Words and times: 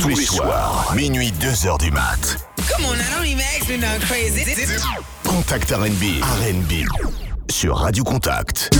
Tous 0.00 0.08
les 0.08 0.16
soirs, 0.16 0.92
minuit 0.96 1.32
2h 1.40 1.78
du 1.78 1.90
mat. 1.90 2.36
Come 2.56 2.86
on, 2.86 2.96
now 2.96 3.04
don't 3.16 3.26
even 3.26 3.40
ask 3.40 3.68
me 3.68 3.76
nothing 3.78 4.00
crazy. 4.00 4.44
Contact 5.22 5.70
RB. 5.70 6.20
RB. 6.22 6.84
Sur 7.50 7.76
Radio 7.76 8.02
Contact. 8.02 8.70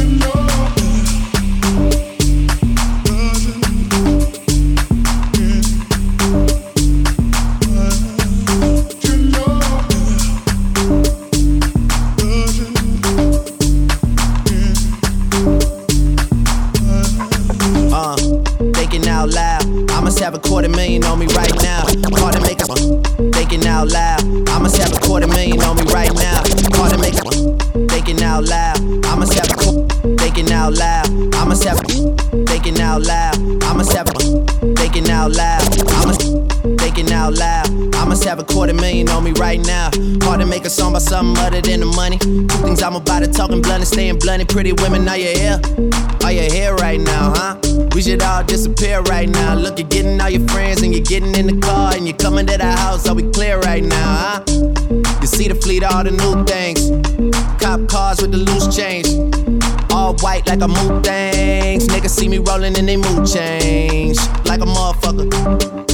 Have 38.34 38.42
a 38.42 38.52
quarter 38.52 38.74
million 38.74 39.08
on 39.10 39.22
me 39.22 39.30
right 39.38 39.64
now. 39.64 39.90
Hard 40.24 40.40
to 40.40 40.46
make 40.46 40.64
a 40.64 40.70
song 40.70 40.90
about 40.90 41.02
something 41.02 41.40
other 41.44 41.60
than 41.60 41.78
the 41.78 41.86
money. 41.86 42.18
Two 42.18 42.48
things 42.64 42.82
I'm 42.82 42.96
about 42.96 43.20
to 43.20 43.28
talking 43.28 43.62
blunt 43.62 43.82
and 43.82 43.86
staying 43.86 44.18
blunt. 44.18 44.48
Pretty 44.48 44.72
women, 44.72 45.06
are 45.08 45.16
you 45.16 45.38
here? 45.38 45.60
Are 46.24 46.32
you 46.32 46.42
here 46.50 46.74
right 46.74 46.98
now, 46.98 47.32
huh? 47.36 47.56
We 47.94 48.02
should 48.02 48.22
all 48.22 48.42
disappear 48.42 49.02
right 49.02 49.28
now. 49.28 49.54
Look, 49.54 49.78
you're 49.78 49.86
getting 49.86 50.20
all 50.20 50.30
your 50.30 50.48
friends 50.48 50.82
and 50.82 50.92
you're 50.92 51.04
getting 51.04 51.32
in 51.36 51.46
the 51.46 51.60
car 51.60 51.94
and 51.94 52.08
you're 52.08 52.16
coming 52.16 52.44
to 52.46 52.58
the 52.58 52.72
house. 52.72 53.08
Are 53.08 53.14
we 53.14 53.22
clear 53.30 53.60
right 53.60 53.84
now, 53.84 54.16
huh? 54.16 54.44
You 55.20 55.28
see 55.28 55.46
the 55.46 55.54
fleet, 55.54 55.84
all 55.84 56.02
the 56.02 56.10
new 56.10 56.44
things. 56.44 56.90
Cop 57.62 57.86
cars 57.88 58.20
with 58.20 58.32
the 58.32 58.38
loose 58.38 58.66
change. 58.74 59.06
All 59.92 60.16
white 60.16 60.44
like 60.48 60.60
a 60.60 60.66
mood 60.66 61.04
things. 61.04 61.86
Niggas 61.86 62.10
see 62.10 62.28
me 62.28 62.38
rolling 62.38 62.76
and 62.76 62.88
they 62.88 62.96
mood 62.96 63.28
change. 63.28 64.18
Like 64.44 64.60
a 64.60 64.66
motherfucker. 64.66 65.93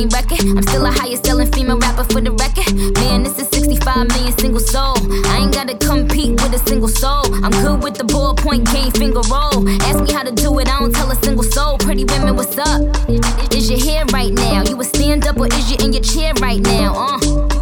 Record. 0.00 0.40
I'm 0.40 0.62
still 0.62 0.86
a 0.86 0.90
highest 0.90 1.26
selling 1.26 1.50
female 1.52 1.78
rapper 1.78 2.04
for 2.04 2.20
the 2.20 2.32
record. 2.32 2.72
Man, 2.94 3.22
this 3.22 3.38
is 3.38 3.48
65 3.48 4.08
million 4.08 4.32
single 4.38 4.60
soul. 4.60 4.96
I 5.28 5.40
ain't 5.42 5.52
gotta 5.52 5.76
compete 5.76 6.40
with 6.40 6.54
a 6.54 6.58
single 6.66 6.88
soul. 6.88 7.28
I'm 7.44 7.52
good 7.52 7.82
with 7.82 7.94
the 7.94 8.04
ballpoint 8.04 8.72
game, 8.72 8.90
finger 8.92 9.20
roll. 9.28 9.68
Ask 9.82 10.02
me 10.02 10.12
how 10.12 10.22
to 10.22 10.32
do 10.32 10.58
it, 10.60 10.68
I 10.68 10.80
don't 10.80 10.94
tell 10.94 11.10
a 11.10 11.16
single 11.16 11.44
soul. 11.44 11.76
Pretty 11.78 12.04
women, 12.04 12.36
what's 12.36 12.56
up? 12.56 12.80
Is 13.52 13.68
your 13.68 13.80
hair 13.80 14.04
right 14.06 14.32
now? 14.32 14.62
You 14.64 14.80
a 14.80 14.84
stand 14.84 15.26
up 15.26 15.36
or 15.38 15.46
is 15.46 15.70
you 15.70 15.76
in 15.84 15.92
your 15.92 16.02
chair 16.02 16.32
right 16.40 16.60
now? 16.60 16.94
Uh. 16.96 17.52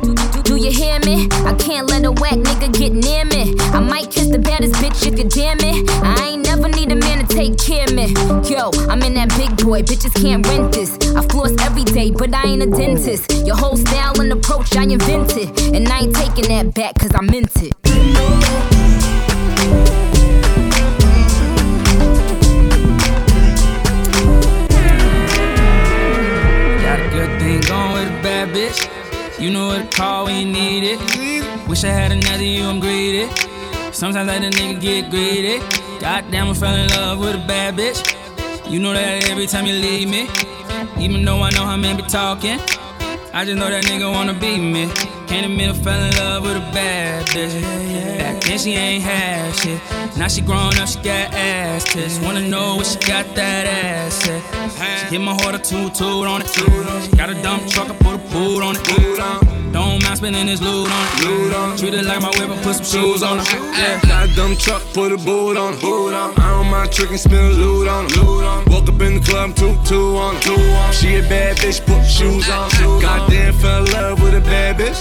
Do 0.50 0.56
you 0.56 0.72
hear 0.72 0.98
me? 1.00 1.28
I 1.46 1.54
can't 1.54 1.88
let 1.88 2.04
a 2.04 2.10
whack 2.10 2.34
nigga 2.34 2.72
get 2.76 2.92
near 2.92 3.24
me. 3.24 3.54
I 3.70 3.78
might 3.78 4.10
kiss 4.10 4.28
the 4.28 4.38
baddest 4.38 4.74
bitch 4.82 5.06
if 5.06 5.16
you 5.16 5.28
damn 5.28 5.58
it. 5.60 5.88
I 6.02 6.19
me. 7.88 8.12
Yo, 8.48 8.70
I'm 8.88 9.02
in 9.02 9.14
that 9.14 9.28
big 9.36 9.56
boy, 9.64 9.82
bitches 9.82 10.14
can't 10.20 10.46
rent 10.46 10.72
this. 10.72 10.96
I 11.16 11.22
floss 11.28 11.52
every 11.62 11.84
day, 11.84 12.10
but 12.10 12.34
I 12.34 12.44
ain't 12.44 12.62
a 12.62 12.66
dentist. 12.66 13.32
Your 13.46 13.56
whole 13.56 13.76
style 13.76 14.20
and 14.20 14.32
approach 14.32 14.76
I 14.76 14.84
invented. 14.84 15.48
And 15.74 15.88
I 15.88 16.00
ain't 16.00 16.14
taking 16.14 16.48
that 16.48 16.74
back 16.74 16.98
cause 16.98 17.12
I 17.14 17.22
meant 17.22 17.50
it. 17.56 17.72
Got 26.82 27.00
a 27.00 27.08
good 27.10 27.40
thing 27.40 27.60
going 27.62 27.92
with 27.92 28.08
a 28.08 28.22
bad 28.22 28.48
bitch. 28.54 29.40
You 29.40 29.50
know 29.50 29.68
what 29.68 29.90
to 29.90 29.96
call 29.96 30.26
when 30.26 30.46
you 30.46 30.52
need 30.52 30.84
it. 30.84 31.68
Wish 31.68 31.84
I 31.84 31.88
had 31.88 32.12
another 32.12 32.44
you, 32.44 32.64
I'm 32.64 32.78
greedy. 32.80 33.49
Sometimes 34.00 34.28
let 34.28 34.42
a 34.42 34.48
nigga 34.48 34.80
get 34.80 35.10
greedy. 35.10 35.58
Goddamn, 36.00 36.48
I 36.48 36.54
fell 36.54 36.74
in 36.74 36.88
love 36.88 37.18
with 37.18 37.34
a 37.34 37.46
bad 37.46 37.76
bitch. 37.76 38.00
You 38.66 38.78
know 38.78 38.94
that 38.94 39.28
every 39.28 39.46
time 39.46 39.66
you 39.66 39.74
leave 39.74 40.08
me. 40.08 40.26
Even 40.98 41.22
though 41.22 41.42
I 41.42 41.50
know 41.50 41.66
how 41.66 41.76
men 41.76 41.98
be 41.98 42.02
talking. 42.04 42.58
I 43.34 43.44
just 43.44 43.58
know 43.58 43.68
that 43.68 43.84
nigga 43.84 44.10
wanna 44.10 44.32
be 44.32 44.56
me. 44.56 45.19
Can't 45.30 45.46
admit 45.46 45.70
I 45.70 45.74
fell 45.74 46.02
in 46.02 46.12
love 46.16 46.42
with 46.42 46.56
a 46.56 46.72
bad 46.74 47.24
bitch. 47.28 47.62
Back 48.18 48.42
then 48.42 48.58
she 48.58 48.72
ain't 48.72 49.04
had 49.04 49.54
shit. 49.54 49.80
Now 50.18 50.26
she 50.26 50.40
grown 50.40 50.76
up, 50.76 50.88
she 50.88 50.96
got 50.96 51.32
ass 51.32 51.84
tits. 51.84 52.18
Wanna 52.18 52.42
know 52.48 52.74
what 52.74 52.86
she 52.86 52.98
got 52.98 53.32
that 53.36 53.64
ass 53.64 54.28
at. 54.28 54.42
She 55.08 55.14
hit 55.14 55.20
my 55.20 55.32
heart 55.34 55.54
a 55.54 55.58
toot 55.58 55.94
toot 55.94 56.26
on 56.26 56.42
it. 56.42 56.48
She 56.48 57.16
got 57.16 57.30
a 57.30 57.40
dump 57.42 57.68
truck, 57.68 57.88
I 57.88 57.94
put 57.94 58.16
a 58.16 58.18
boot 58.34 58.60
on 58.60 58.74
it. 58.74 59.72
Don't 59.72 60.02
mind 60.02 60.16
spending 60.18 60.46
this 60.46 60.60
loot 60.60 60.90
on 60.90 61.74
it. 61.74 61.78
Treat 61.78 61.94
it 61.94 62.04
like 62.04 62.20
my 62.20 62.30
whip, 62.30 62.50
I 62.50 62.60
put 62.64 62.74
some 62.74 62.84
shoes 62.84 63.22
on 63.22 63.38
it. 63.38 63.46
Yeah. 63.52 64.00
Got 64.02 64.28
a 64.28 64.34
dumb 64.34 64.56
truck, 64.56 64.82
put 64.92 65.12
a 65.12 65.16
boot 65.16 65.56
on 65.56 65.74
it. 65.74 65.84
I 65.84 66.50
don't 66.50 66.68
mind 66.68 66.90
tricking, 66.90 67.18
loot 67.30 67.86
on 67.86 68.06
it. 68.06 68.68
Woke 68.68 68.88
up 68.88 69.00
in 69.00 69.14
the 69.14 69.20
club, 69.20 69.54
two, 69.54 69.78
two 69.84 70.16
on 70.16 70.34
it. 70.36 70.94
She 70.94 71.14
a 71.16 71.22
bad 71.22 71.56
bitch, 71.58 71.86
put 71.86 72.04
shoes 72.04 72.48
on. 72.50 72.68
Goddamn, 73.00 73.54
fell 73.54 73.86
in 73.86 73.92
love 73.92 74.20
with 74.20 74.34
a 74.34 74.40
bad 74.40 74.76
bitch. 74.76 74.98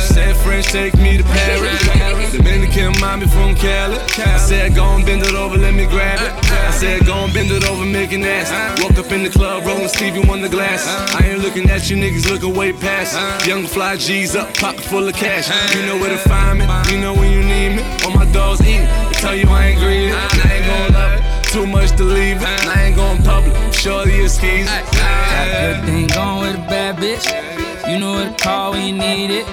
Said 0.00 0.36
French, 0.36 0.66
take 0.66 0.96
me 0.96 1.18
to 1.18 1.24
Paris. 1.24 2.32
Dominican 2.32 2.98
mommy 3.00 3.26
from 3.26 3.54
Cali. 3.54 3.96
I 4.18 4.38
said, 4.38 4.74
go 4.74 4.84
and 4.84 5.04
bend 5.04 5.22
it 5.22 5.34
over, 5.34 5.56
let 5.56 5.74
me 5.74 5.86
grab 5.86 6.20
it. 6.20 6.50
I 6.50 6.70
said, 6.70 7.06
go 7.06 7.14
and 7.24 7.32
bend 7.32 7.50
it 7.50 7.68
over, 7.68 7.84
make 7.84 8.12
it 8.12 8.18
nasty. 8.18 8.82
Woke 8.82 8.98
up 8.98 9.12
in 9.12 9.22
the 9.22 9.30
club, 9.30 9.64
rolling 9.64 9.88
Stevie 9.88 10.28
on 10.28 10.40
the 10.42 10.48
glass. 10.48 10.86
I 11.14 11.26
ain't 11.26 11.40
looking 11.40 11.68
at 11.70 11.88
you 11.90 11.96
niggas, 11.96 12.30
looking 12.30 12.54
way 12.54 12.72
past. 12.72 13.46
Young 13.46 13.66
fly 13.66 13.96
G's 13.96 14.36
up, 14.36 14.52
pocket 14.54 14.80
full 14.82 15.08
of 15.08 15.14
cash. 15.14 15.48
You 15.74 15.86
know 15.86 15.96
where 15.98 16.10
to 16.10 16.18
find 16.28 16.58
me, 16.58 16.66
you 16.92 17.00
know 17.00 17.14
when 17.14 17.30
you 17.32 17.42
need 17.42 17.76
me. 17.76 17.82
All 18.04 18.12
my 18.12 18.30
dogs 18.32 18.60
eat, 18.62 18.78
they 18.78 19.12
tell 19.14 19.34
you 19.34 19.48
I 19.48 19.66
ain't 19.68 19.80
greedy. 19.80 20.12
I 20.12 20.52
ain't 20.52 20.66
gon' 20.66 20.92
love 20.92 21.12
it, 21.18 21.44
too 21.52 21.66
much 21.66 21.96
to 21.96 22.04
leave 22.04 22.36
it. 22.42 22.66
I 22.66 22.84
ain't 22.84 22.96
gon' 22.96 23.22
public, 23.22 23.54
shorty 23.72 24.16
is 24.20 24.34
skis. 24.34 24.66
Got 24.66 25.48
a 25.48 25.60
good 25.60 25.84
thing 25.86 26.06
going 26.08 26.40
with 26.40 26.56
a 26.56 26.68
bad 26.68 26.96
bitch. 26.96 27.67
You 27.88 27.98
know 27.98 28.12
what 28.12 28.36
to 28.36 28.44
call 28.44 28.72
when 28.72 28.86
you 28.86 28.92
need 28.92 29.30
it. 29.30 29.46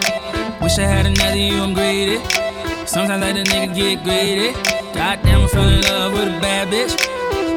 Wish 0.61 0.77
I 0.77 0.83
had 0.83 1.05
another 1.05 1.37
you, 1.37 1.55
I'm 1.55 1.73
greedy. 1.73 2.19
Sometimes 2.85 3.21
let 3.21 3.37
a 3.37 3.43
nigga 3.43 3.73
get 3.73 4.03
greedy. 4.03 4.51
Goddamn, 4.91 5.43
I 5.43 5.47
fell 5.47 5.63
in 5.63 5.81
love 5.81 6.11
with 6.11 6.27
a 6.27 6.39
bad 6.41 6.67
bitch. 6.67 6.99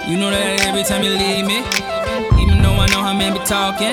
You 0.09 0.17
know 0.17 0.31
that 0.31 0.63
every 0.67 0.85
time 0.85 1.03
you 1.03 1.11
leave 1.11 1.45
me. 1.45 1.59
Even 2.41 2.63
though 2.63 2.79
I 2.79 2.87
know 2.95 3.03
how 3.03 3.13
men 3.13 3.33
be 3.35 3.41
talking. 3.41 3.91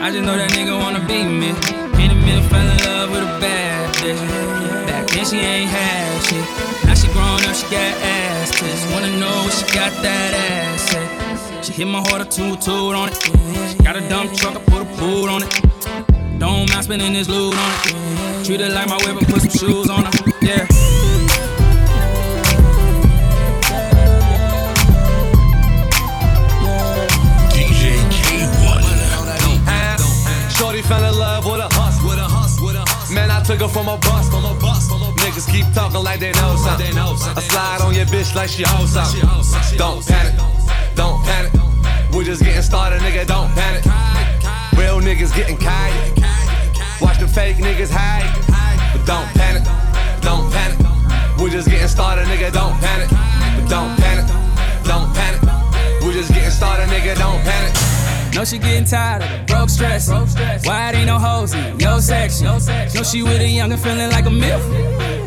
I 0.00 0.08
just 0.10 0.24
know 0.24 0.34
that 0.34 0.50
nigga 0.56 0.80
wanna 0.80 1.04
be 1.04 1.24
me. 1.24 1.52
Can't 1.92 2.12
admit 2.16 2.40
I 2.40 2.48
fell 2.48 2.64
in 2.64 2.78
love 2.88 3.10
with 3.10 3.22
a 3.28 3.40
bad 3.44 3.94
bitch. 3.96 4.86
Back 4.86 5.08
then 5.08 5.24
she 5.26 5.36
ain't 5.36 5.68
had 5.68 6.22
shit. 6.24 6.44
Now 6.86 6.94
she 6.94 7.08
grown 7.12 7.44
up, 7.44 7.54
she 7.54 7.68
got 7.68 7.92
ass 8.00 8.50
tits. 8.56 8.80
Wanna 8.92 9.12
know 9.20 9.44
what 9.44 9.52
she 9.52 9.66
got 9.76 9.92
that 10.00 10.32
ass 10.32 10.94
at. 10.94 11.64
She 11.64 11.72
hit 11.72 11.86
my 11.86 12.00
heart 12.00 12.22
a 12.22 12.24
toot 12.24 12.66
on 12.68 13.10
it. 13.10 13.16
She 13.68 13.76
got 13.84 13.96
a 13.96 14.08
dump 14.08 14.32
truck, 14.32 14.56
I 14.56 14.60
put 14.64 14.80
a 14.80 14.88
boot 14.96 15.28
on 15.28 15.42
it. 15.42 15.68
Don't 16.38 16.70
mind 16.70 16.84
spending 16.84 17.12
this 17.14 17.28
loot 17.28 17.52
on 17.54 17.72
it. 17.84 18.46
Treat 18.46 18.60
it 18.60 18.70
like 18.70 18.88
my 18.88 18.96
whip 18.98 19.16
and 19.16 19.26
put 19.26 19.42
some 19.42 19.50
shoes 19.50 19.90
on 19.90 20.06
it. 20.06 20.14
Yeah. 20.40 20.66
DJ 27.50 27.98
Kay-One. 28.14 28.82
Shorty 30.50 30.82
fell 30.82 31.02
in 31.04 31.18
love 31.18 31.44
with 31.44 31.58
a 31.58 31.68
hus, 31.74 32.00
with 32.04 32.18
a 32.18 32.22
hus, 32.22 32.60
with 32.60 32.76
a 32.76 32.84
hus. 32.86 33.10
Man, 33.10 33.30
I 33.32 33.42
took 33.42 33.60
her 33.60 33.68
from 33.68 33.88
a 33.88 33.96
bus, 33.98 34.30
from 34.30 34.44
a 34.44 34.54
bus, 34.60 34.88
from 34.88 35.02
a 35.02 35.10
bus. 35.10 35.24
Niggas 35.24 35.50
keep 35.50 35.66
talking 35.74 36.04
like 36.04 36.20
they 36.20 36.30
know 36.32 36.54
something. 36.56 36.96
I 36.96 37.40
slide 37.40 37.80
on 37.82 37.94
your 37.94 38.06
bitch 38.06 38.36
like 38.36 38.48
she 38.48 38.62
hoes 38.64 38.92
something. 38.92 39.26
Don't 39.76 40.06
panic, 40.06 40.34
don't 40.94 41.20
panic. 41.24 41.52
We 42.14 42.24
just 42.24 42.42
getting 42.44 42.62
started, 42.62 43.00
nigga. 43.00 43.26
Don't 43.26 43.50
panic. 43.54 43.84
Real 44.78 45.00
niggas 45.00 45.34
getting 45.34 45.56
kite. 45.56 46.17
Watch 47.28 47.34
fake 47.34 47.56
niggas 47.56 47.90
hide, 47.90 48.92
but 48.92 49.06
don't 49.06 49.26
panic, 49.34 49.64
don't 50.22 50.50
panic. 50.50 50.78
We 51.40 51.50
just 51.50 51.68
getting 51.68 51.88
started, 51.88 52.26
nigga, 52.26 52.52
don't 52.52 52.78
panic. 52.80 53.10
But 53.10 53.68
don't 53.68 53.96
panic, 53.98 54.26
don't 54.84 55.12
panic. 55.14 55.42
We 56.02 56.12
just 56.12 56.32
getting 56.32 56.50
started, 56.50 56.88
nigga, 56.88 57.16
don't 57.16 57.42
panic. 57.44 57.97
Know 58.38 58.44
she 58.44 58.58
getting 58.58 58.84
tired 58.84 59.24
of 59.24 59.30
the 59.30 59.52
broke 59.52 59.68
stress. 59.68 60.08
Why 60.64 60.90
it 60.90 60.94
ain't 60.94 61.08
no 61.08 61.18
hoes 61.18 61.52
in 61.54 61.80
your 61.80 62.00
section? 62.00 62.46
Know 62.46 63.02
she 63.02 63.24
with 63.24 63.40
a 63.40 63.48
young 63.48 63.72
and 63.72 63.82
feeling 63.82 64.10
like 64.12 64.26
a 64.26 64.30
myth. 64.30 64.62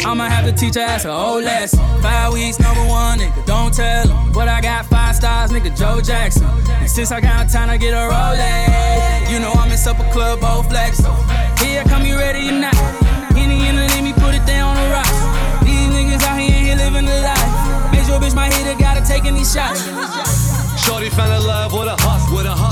I'ma 0.05 0.29
have 0.29 0.45
to 0.45 0.53
teach 0.53 0.75
her 0.75 0.81
ass 0.81 1.03
a 1.03 1.11
whole 1.11 1.41
lesson. 1.41 1.79
Five 2.01 2.31
weeks, 2.31 2.57
number 2.57 2.85
one, 2.87 3.19
nigga, 3.19 3.45
don't 3.45 3.73
tell 3.73 4.07
him. 4.07 4.31
But 4.31 4.47
I 4.47 4.61
got 4.61 4.85
five 4.85 5.17
stars, 5.17 5.51
nigga, 5.51 5.77
Joe 5.77 5.99
Jackson. 5.99 6.47
And 6.79 6.89
since 6.89 7.11
I 7.11 7.19
got 7.19 7.49
time 7.49 7.69
I 7.69 7.75
get 7.75 7.91
a 7.91 8.07
Rolex, 8.07 9.29
you 9.29 9.39
know 9.39 9.51
I'm 9.59 9.69
in 9.69 9.77
supper 9.77 10.09
club, 10.13 10.39
both 10.39 10.69
flex. 10.69 11.03
Here, 11.59 11.83
come 11.91 12.05
you 12.05 12.15
ready 12.15 12.47
or 12.47 12.53
not? 12.53 12.75
Henny 13.35 13.67
in 13.67 13.75
the 13.75 13.91
let 13.91 14.03
me 14.05 14.13
put 14.13 14.35
it 14.35 14.45
down 14.47 14.77
on 14.77 14.81
the 14.81 14.89
rocks. 14.89 15.19
These 15.67 15.91
niggas 15.91 16.23
out 16.23 16.39
here, 16.39 16.49
here 16.49 16.77
living 16.77 17.03
the 17.03 17.19
life. 17.19 17.91
Major 17.91 18.23
bitch, 18.23 18.33
my 18.33 18.47
hitter 18.47 18.79
gotta 18.79 19.05
take 19.05 19.25
any 19.25 19.43
shots. 19.43 19.83
Shorty 20.81 21.09
fell 21.09 21.31
in 21.31 21.45
love 21.45 21.73
with 21.73 21.87
a 21.87 21.95
hustle, 21.99 22.35
with 22.35 22.45
a 22.45 22.49
hustle, 22.49 22.55
with 22.55 22.55
a 22.55 22.55
hustle. 22.55 22.70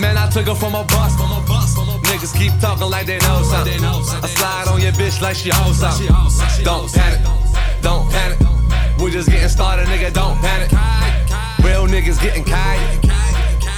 Man, 0.00 0.16
I 0.16 0.30
took 0.30 0.46
her 0.46 0.54
from 0.54 0.74
a 0.74 0.82
bus, 0.84 1.14
from 1.14 1.30
a 1.30 1.44
bus, 1.46 1.74
from 1.74 1.88
a 1.90 1.98
Niggas 2.08 2.34
keep 2.36 2.58
talking 2.58 2.88
like 2.88 3.06
they 3.06 3.18
know 3.18 3.42
something. 3.42 3.84
I 3.84 4.26
slide 4.28 4.68
on 4.68 4.80
your 4.80 4.92
bitch 4.92 5.20
like 5.20 5.36
she 5.36 5.50
owes 5.52 5.78
something. 5.78 6.08
Don't 6.64 6.90
panic, 6.90 7.20
don't 7.82 8.10
panic. 8.10 8.38
We 8.98 9.10
just 9.10 9.28
getting 9.28 9.48
started, 9.48 9.86
nigga. 9.88 10.10
Don't 10.12 10.38
panic. 10.38 10.72
Real 11.62 11.86
niggas 11.86 12.20
getting 12.20 12.44
kite. 12.44 12.80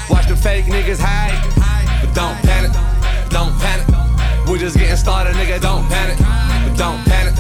Watch 0.08 0.28
the 0.28 0.36
fake 0.36 0.66
niggas 0.66 1.00
hide, 1.00 1.42
but 2.00 2.14
don't 2.14 2.38
panic, 2.46 2.70
don't 3.28 3.58
panic. 3.58 3.86
We 4.48 4.58
just 4.58 4.78
getting 4.78 4.96
started, 4.96 5.34
nigga. 5.34 5.60
Don't 5.60 5.88
panic, 5.88 6.18
but 6.18 6.76
don't 6.78 7.04
panic, 7.04 7.34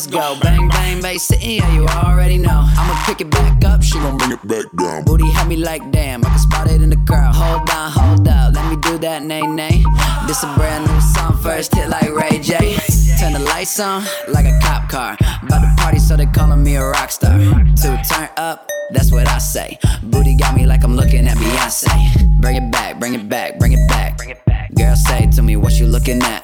let's 0.00 0.06
go. 0.06 0.40
Bang 0.40 0.68
bang, 0.68 1.02
bass 1.02 1.24
sitting, 1.24 1.56
yeah, 1.56 1.74
you 1.74 1.86
already 1.86 2.38
know. 2.38 2.64
I'ma 2.64 3.02
pick 3.04 3.20
it 3.20 3.30
back 3.30 3.64
up, 3.64 3.82
she 3.82 3.98
gon' 3.98 4.16
bring 4.16 4.32
it 4.32 4.46
back 4.46 4.64
down. 4.76 5.04
Booty 5.04 5.28
had 5.30 5.48
me 5.48 5.56
like 5.56 5.90
damn, 5.90 6.24
I 6.24 6.28
can 6.28 6.38
spot 6.38 6.70
it 6.70 6.80
in 6.80 6.90
the 6.90 6.96
crowd. 7.06 7.34
Hold 7.34 7.68
on, 7.70 7.90
hold 7.90 8.28
up, 8.28 8.54
let 8.54 8.70
me 8.70 8.80
do 8.80 8.98
that, 8.98 9.22
nay 9.22 9.42
nay. 9.42 9.84
This 10.26 10.42
a 10.42 10.54
brand 10.54 10.86
new 10.86 11.00
song, 11.00 11.36
first 11.42 11.74
hit 11.74 11.88
like 11.88 12.10
Ray 12.14 12.38
J. 12.38 12.76
Turn 13.18 13.34
the 13.34 13.40
lights 13.40 13.78
on 13.80 14.04
like 14.28 14.46
a 14.46 14.58
cop 14.62 14.88
car. 14.88 15.16
About 15.42 15.60
to 15.60 15.82
party, 15.82 15.98
so 15.98 16.16
they 16.16 16.26
calling 16.26 16.62
me 16.62 16.76
a 16.76 16.84
rock 16.84 17.10
star. 17.10 17.38
Two 17.38 17.96
turn 18.08 18.28
up. 18.36 18.68
That's 18.92 19.12
what 19.12 19.28
I 19.28 19.38
say. 19.38 19.78
Booty 20.02 20.36
got 20.36 20.56
me 20.56 20.66
like 20.66 20.82
I'm 20.82 20.96
looking 20.96 21.28
at 21.28 21.36
Beyonce. 21.36 22.40
Bring 22.40 22.56
it 22.56 22.72
back, 22.72 22.98
bring 22.98 23.14
it 23.14 23.28
back, 23.28 23.58
bring 23.58 23.72
it 23.72 23.86
back, 23.88 24.16
bring 24.16 24.30
it 24.30 24.44
back. 24.46 24.69
Girl, 24.80 24.96
say 24.96 25.26
to 25.32 25.42
me 25.42 25.56
what 25.56 25.78
you 25.78 25.86
looking 25.86 26.22
at. 26.22 26.42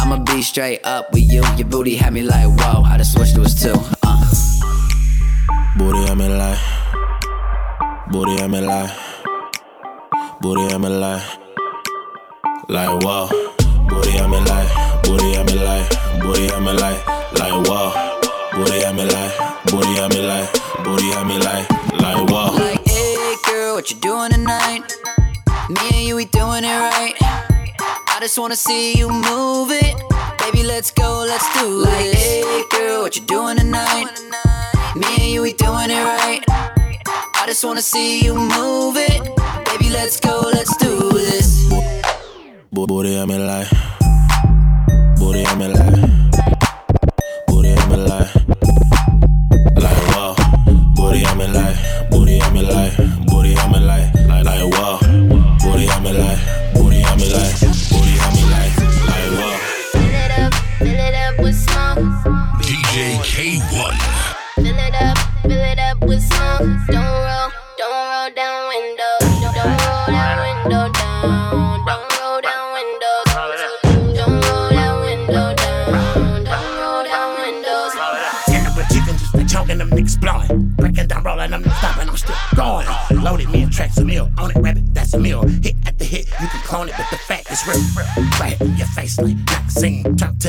I'ma 0.00 0.24
be 0.24 0.42
straight 0.42 0.84
up 0.84 1.12
with 1.12 1.30
you. 1.32 1.44
Your 1.56 1.68
booty 1.68 1.94
had 1.94 2.12
me 2.12 2.22
like, 2.22 2.48
whoa, 2.58 2.82
I 2.82 2.98
just 2.98 3.12
switched 3.12 3.36
to 3.36 3.42
us 3.42 3.62
too. 3.62 3.76
Uh. 4.02 4.18
Booty 5.78 6.10
on 6.10 6.18
me 6.18 6.28
like, 6.28 6.58
booty 8.10 8.42
on 8.42 8.50
me 8.50 8.60
like, 8.60 8.90
booty 10.40 10.74
on 10.74 10.80
me 10.82 10.88
like, 10.88 11.22
like 12.68 13.04
wow. 13.04 13.28
Booty 13.88 14.18
on 14.18 14.30
me 14.32 14.40
like, 14.40 15.02
booty 15.04 15.36
on 15.36 15.46
me 15.46 15.54
like, 15.54 15.88
booty 16.20 16.50
on 16.50 16.64
me 16.64 16.72
like, 16.72 17.06
like 17.38 17.68
wow. 17.68 18.18
Booty 18.52 18.84
on 18.84 18.96
me 18.96 19.04
like, 19.04 19.32
booty 19.66 20.00
on 20.00 20.08
me 20.10 20.26
like, 20.26 20.52
booty 20.82 21.12
on 21.12 21.28
me 21.28 21.38
like, 21.38 21.70
like 22.00 22.30
wow. 22.30 22.50
Like, 22.50 22.84
hey 22.84 23.36
girl, 23.46 23.76
what 23.76 23.88
you 23.92 23.96
doing 24.00 24.32
tonight? 24.32 24.92
Me 25.68 25.88
and 25.94 26.04
you, 26.04 26.16
we 26.16 26.24
doing 26.24 26.64
it 26.64 26.66
right. 26.66 27.49
I 28.20 28.24
just 28.24 28.38
wanna 28.38 28.54
see 28.54 28.98
you 28.98 29.08
move 29.08 29.70
it. 29.70 29.96
Baby, 30.40 30.62
let's 30.62 30.90
go, 30.90 31.24
let's 31.26 31.58
do 31.58 31.84
it. 31.84 31.86
Like, 31.86 32.14
hey 32.18 32.62
girl, 32.70 33.00
what 33.00 33.16
you 33.16 33.22
doing 33.24 33.56
tonight? 33.56 34.08
Me 34.94 35.06
and 35.18 35.22
you, 35.32 35.40
we 35.40 35.54
doing 35.54 35.88
it 35.88 36.04
right. 36.04 36.44
I 36.46 37.44
just 37.46 37.64
wanna 37.64 37.80
see 37.80 38.22
you 38.22 38.34
move 38.34 38.96
it. 38.98 39.22
Baby, 39.64 39.88
let's 39.88 40.20
go, 40.20 40.38
let's 40.52 40.76
do 40.76 41.12
this. 41.12 41.66
Bo- 42.70 42.86
Booty 42.86 43.16
on 43.18 43.28
me 43.28 43.38
like, 43.38 43.68
booty 45.16 45.46
on 45.46 45.58
me 45.58 45.68
like, 45.68 46.29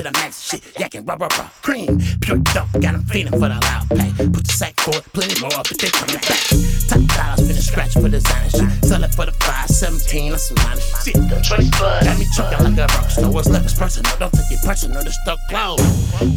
to 0.01 0.11
the 0.11 0.19
max 0.19 0.41
shit, 0.41 0.61
yakking 0.75 1.07
rubber, 1.07 1.27
rubber, 1.27 1.49
cream. 1.61 1.99
Pure 2.21 2.37
dope, 2.53 2.71
got 2.73 2.93
them 2.93 3.03
feeling 3.05 3.31
for 3.31 3.49
the 3.49 3.59
loud 3.61 3.85
pay. 3.89 4.11
Put 4.29 4.45
the 4.47 4.53
sack 4.53 4.79
for 4.79 4.95
it, 4.97 5.05
plenty 5.13 5.39
more 5.41 5.53
up 5.53 5.69
if 5.69 5.77
they 5.77 5.89
coming 5.89 6.15
back. 6.15 6.41
Top 6.89 7.01
dollars, 7.17 7.41
finna 7.45 7.61
scratch 7.61 7.93
for 7.93 8.09
designer 8.09 8.49
shit. 8.49 8.85
Sell 8.85 9.03
it 9.03 9.13
for 9.13 9.25
the 9.25 9.33
517, 9.45 10.31
that's 10.31 10.49
some 10.49 10.57
minor 10.63 10.81
shit. 11.03 11.15
Got 11.29 12.17
me 12.17 12.25
choking 12.35 12.63
like 12.65 12.77
a 12.77 12.87
rock 12.93 13.09
star. 13.09 13.31
What's 13.31 13.49
left 13.49 13.65
is 13.65 13.73
personal, 13.73 14.11
don't 14.17 14.33
take 14.33 14.51
it 14.51 14.61
personal, 14.65 15.03
the 15.03 15.11
stuck 15.11 15.39
close. 15.49 15.81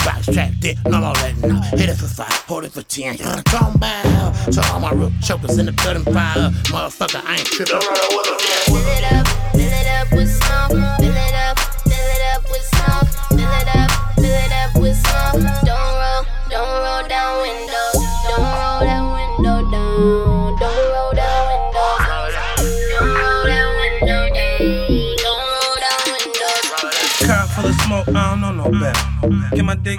Box 0.04 0.26
trap, 0.26 0.52
dick, 0.60 0.76
no 0.84 1.00
more 1.00 1.14
letting 1.24 1.50
out. 1.50 1.64
Hit 1.78 1.88
it 1.88 1.96
for 1.96 2.08
five, 2.08 2.44
hold 2.44 2.64
it 2.64 2.72
for 2.72 2.82
ten. 2.82 3.16
Come 3.16 3.78
bow. 3.78 4.32
So 4.50 4.60
all 4.72 4.80
my 4.80 4.92
root 4.92 5.12
chokers 5.22 5.58
in 5.58 5.66
the 5.66 5.72
building 5.72 6.04
fire. 6.04 6.50
Motherfucker, 6.68 7.22
I 7.24 7.36
ain't 7.40 7.46
tripping. 7.46 7.80
Fill 7.80 7.92
it 7.92 9.12
up, 9.12 9.28
fill 9.28 9.30
it 9.30 9.33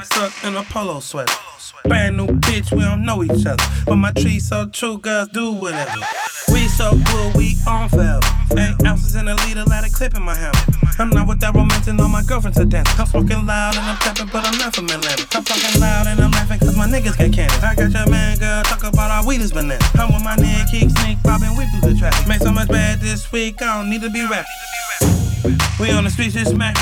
sucked 0.04 0.44
in 0.44 0.56
a 0.56 0.64
polo 0.64 1.00
sweater. 1.00 1.34
Brand 1.86 2.18
new 2.18 2.28
bitch, 2.28 2.72
we 2.72 2.82
don't 2.82 3.06
know 3.06 3.24
each 3.24 3.46
other. 3.46 3.64
But 3.86 3.98
my 3.98 4.12
tree 4.12 4.40
so 4.40 4.68
true, 4.68 4.98
girls 4.98 5.30
do 5.30 5.54
whatever. 5.54 6.02
We 6.52 6.68
so 6.68 6.92
good, 6.92 7.36
we 7.36 7.56
on 7.68 7.90
forever. 7.90 8.20
Eight 8.58 8.76
ounces 8.86 9.16
in 9.16 9.28
a 9.28 9.36
liter, 9.46 9.64
let 9.64 9.86
a 9.86 9.92
clip 9.92 10.16
in 10.16 10.24
my 10.24 10.36
hammer. 10.36 10.60
I'm 10.98 11.10
not 11.10 11.28
with 11.28 11.40
that 11.42 11.54
romancing, 11.54 12.00
all 12.00 12.10
my 12.10 12.24
girlfriends 12.24 12.60
are 12.60 12.66
dancing. 12.66 13.00
I'm 13.00 13.06
smoking 13.06 13.46
loud 13.46 13.76
and 13.76 13.86
I'm 13.86 13.98
tapping, 13.98 14.30
but 14.32 14.46
I'm 14.46 14.58
not 14.58 14.76
from 14.76 14.86
Atlanta. 14.86 15.28
I'm 15.36 15.44
fucking 15.44 15.82
loud 15.82 16.08
and 16.08 16.20
I'm 16.20 16.32
laughing 16.32 16.60
cause 16.60 16.78
my 16.78 16.88
niggas 16.88 17.18
get 17.18 17.34
candy. 17.34 17.56
I 17.62 17.76
got 17.76 17.92
your 17.92 18.10
man, 18.10 18.38
girl, 18.40 18.64
talk 18.64 18.84
about 18.84 19.12
our 19.12 19.26
weed 19.28 19.42
is 19.42 19.52
banana. 19.52 19.84
I'm 19.96 20.14
with 20.14 20.24
my 20.24 20.36
nigga, 20.36 20.70
keep 20.72 20.90
sneak, 20.92 21.22
popping, 21.24 21.56
whip 21.58 21.68
through 21.80 21.94
the 21.94 22.00
traffic. 22.00 22.28
Made 22.28 22.42
so 22.42 22.52
much 22.52 22.70
bad 22.70 23.02
this 23.02 23.32
week, 23.32 23.62
I 23.62 23.78
don't 23.78 23.90
need 23.90 24.02
to 24.02 24.10
be 24.10 24.24
rapping. 24.24 25.25
We 25.80 25.92
on 25.92 26.06
the 26.06 26.10
streets 26.10 26.36
just 26.36 26.52
smack. 26.52 26.76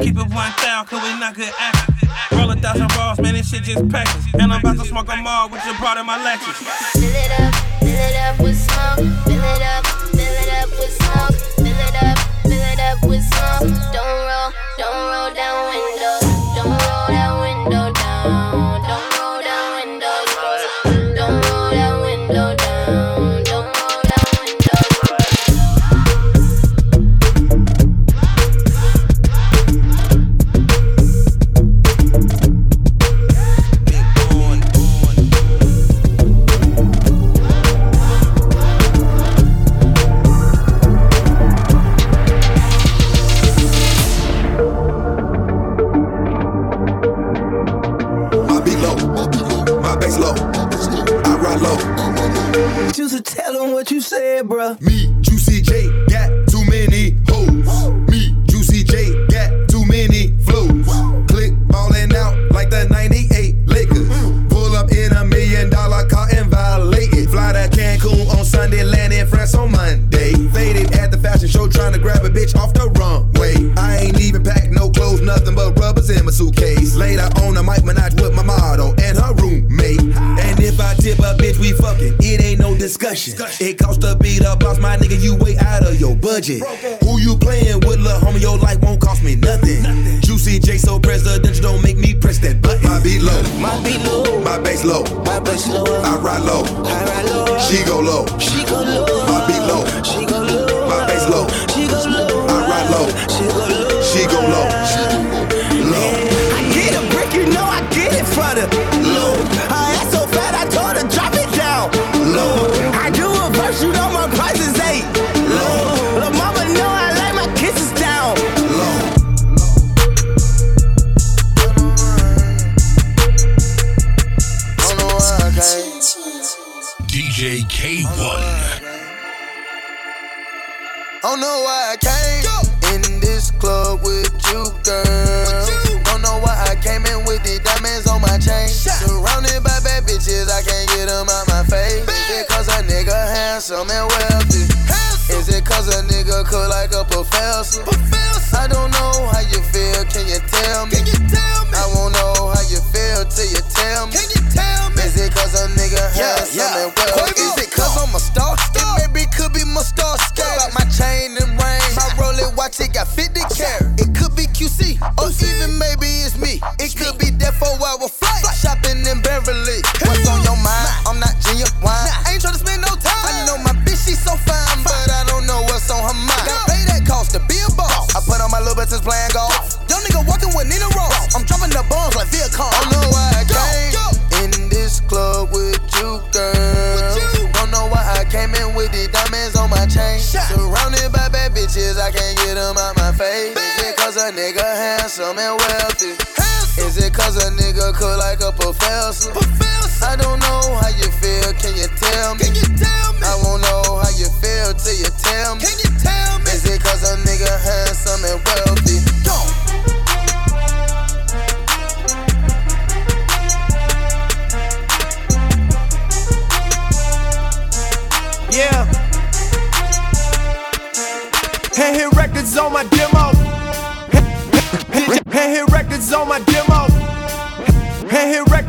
Keep 0.00 0.18
it 0.18 0.28
one 0.34 0.52
thou, 0.58 0.84
cause 0.84 1.00
we 1.02 1.20
not 1.20 1.34
good 1.34 1.52
actors. 1.58 2.10
Roll 2.32 2.50
a 2.50 2.56
thousand 2.56 2.88
balls, 2.88 3.20
man, 3.20 3.34
this 3.34 3.48
shit 3.48 3.62
just 3.62 3.88
packed. 3.88 4.10
And 4.34 4.52
I'm 4.52 4.58
about 4.58 4.82
to 4.82 4.84
smoke 4.84 5.06
them 5.06 5.24
all 5.26 5.48
with 5.48 5.64
your 5.64 5.74
part 5.74 5.96
of 5.96 6.06
my 6.06 6.18
Lexus. 6.18 6.58
Fill 6.92 7.04
it 7.04 7.30
up, 7.38 7.54
fill 7.78 7.88
it 7.88 8.16
up 8.16 8.40
with 8.40 8.58
smoke. 8.58 8.98
Fill 9.26 9.44
it 9.46 9.62
up, 9.62 9.86
fill 10.10 10.36
it 10.42 10.50
up 10.58 10.70
with 10.74 10.90
smoke. 10.90 11.34
Fill 11.54 11.66
it 11.66 12.02
up, 12.02 12.18
fill 12.42 12.52
it 12.52 12.80
up 12.80 12.98
with 13.06 13.22
smoke. 13.22 13.70
Don't 13.94 14.26
roll, 14.26 14.50
don't 14.76 14.90
roll 14.90 15.34
down 15.34 15.70
windows. 15.70 15.91
Budget. 86.42 86.60
Who 86.60 86.91